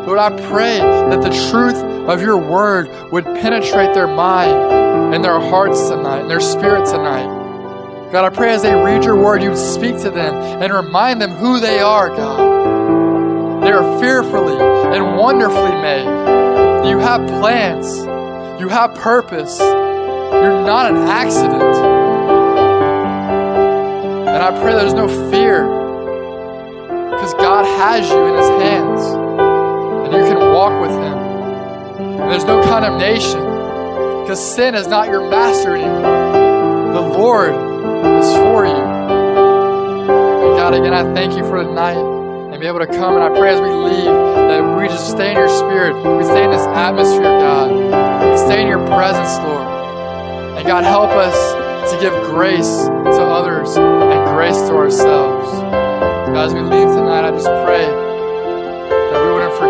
Lord, 0.06 0.20
I 0.20 0.30
pray 0.48 0.78
that 0.78 1.20
the 1.20 1.50
truth 1.50 1.74
of 2.08 2.22
your 2.22 2.36
word 2.36 2.88
would 3.10 3.24
penetrate 3.24 3.92
their 3.92 4.06
mind 4.06 5.12
and 5.12 5.24
their 5.24 5.40
hearts 5.40 5.88
tonight, 5.88 6.20
and 6.20 6.30
their 6.30 6.38
spirit 6.38 6.86
tonight. 6.86 7.26
God, 8.12 8.24
I 8.24 8.30
pray 8.30 8.54
as 8.54 8.62
they 8.62 8.72
read 8.72 9.02
your 9.02 9.16
word, 9.16 9.42
you 9.42 9.56
speak 9.56 9.98
to 10.02 10.10
them 10.10 10.62
and 10.62 10.72
remind 10.72 11.20
them 11.20 11.32
who 11.32 11.58
they 11.58 11.80
are, 11.80 12.08
God. 12.10 13.64
They 13.64 13.72
are 13.72 13.98
fearfully 13.98 14.54
and 14.56 15.16
wonderfully 15.16 15.72
made. 15.82 16.06
You 16.88 17.00
have 17.00 17.26
plans, 17.40 18.06
you 18.60 18.68
have 18.68 18.94
purpose. 18.94 19.58
You're 19.58 20.62
not 20.64 20.88
an 20.88 20.98
accident. 20.98 21.76
And 24.28 24.40
I 24.40 24.56
pray 24.62 24.72
there's 24.72 24.94
no 24.94 25.08
fear 25.32 25.66
because 27.10 27.34
God 27.34 27.64
has 27.64 28.08
you 28.08 28.24
in 28.26 28.36
His 28.36 28.48
hands 28.62 29.25
and 30.06 30.14
you 30.14 30.32
can 30.32 30.38
walk 30.52 30.80
with 30.80 30.90
Him. 30.90 31.18
And 32.20 32.30
there's 32.30 32.44
no 32.44 32.62
condemnation 32.62 33.40
because 34.22 34.40
sin 34.40 34.74
is 34.74 34.86
not 34.86 35.08
your 35.08 35.28
master 35.28 35.76
anymore. 35.76 36.92
The 36.92 37.00
Lord 37.00 37.50
is 37.50 38.32
for 38.34 38.66
you. 38.66 38.84
And 40.44 40.56
God, 40.56 40.74
again, 40.74 40.94
I 40.94 41.02
thank 41.14 41.36
you 41.36 41.44
for 41.44 41.62
tonight 41.62 41.96
and 41.96 42.60
be 42.60 42.66
able 42.66 42.80
to 42.80 42.86
come. 42.86 43.14
And 43.14 43.22
I 43.22 43.28
pray 43.38 43.54
as 43.54 43.60
we 43.60 43.68
leave 43.68 44.04
that 44.06 44.78
we 44.78 44.88
just 44.88 45.10
stay 45.10 45.30
in 45.30 45.36
your 45.36 45.48
spirit. 45.48 45.94
We 45.94 46.24
stay 46.24 46.44
in 46.44 46.50
this 46.50 46.66
atmosphere, 46.66 47.22
God. 47.22 47.70
We 48.30 48.36
stay 48.38 48.62
in 48.62 48.68
your 48.68 48.84
presence, 48.86 49.38
Lord. 49.44 49.66
And 50.56 50.66
God, 50.66 50.84
help 50.84 51.10
us 51.10 51.92
to 51.92 52.00
give 52.00 52.12
grace 52.24 52.84
to 52.86 53.22
others 53.22 53.76
and 53.76 54.24
grace 54.34 54.58
to 54.68 54.74
ourselves. 54.74 55.50
God, 55.50 56.46
as 56.46 56.54
we 56.54 56.60
leave 56.60 56.88
tonight, 56.88 57.24
I 57.26 57.30
just 57.30 57.46
pray 57.46 58.05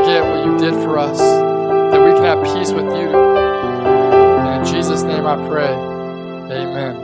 forget 0.07 0.23
what 0.23 0.47
you 0.47 0.57
did 0.57 0.75
for 0.85 0.99
us, 0.99 1.19
that 1.19 2.01
we 2.01 2.13
can 2.13 2.23
have 2.23 2.45
peace 2.45 2.71
with 2.71 2.85
you. 2.85 3.11
And 3.11 4.65
in 4.65 4.73
Jesus' 4.73 5.03
name 5.03 5.27
I 5.27 5.35
pray. 5.49 5.73
Amen. 6.55 6.95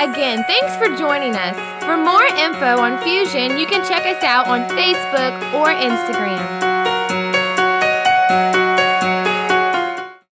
Again, 0.00 0.44
thanks 0.44 0.74
for 0.76 0.96
joining 0.96 1.34
us. 1.34 1.56
For 1.84 1.98
more 1.98 2.24
info 2.24 2.80
on 2.80 2.96
Fusion, 3.04 3.58
you 3.58 3.66
can 3.66 3.86
check 3.86 4.06
us 4.06 4.24
out 4.24 4.48
on 4.48 4.60
Facebook 4.70 5.34
or 5.52 5.66
Instagram. 5.66 6.66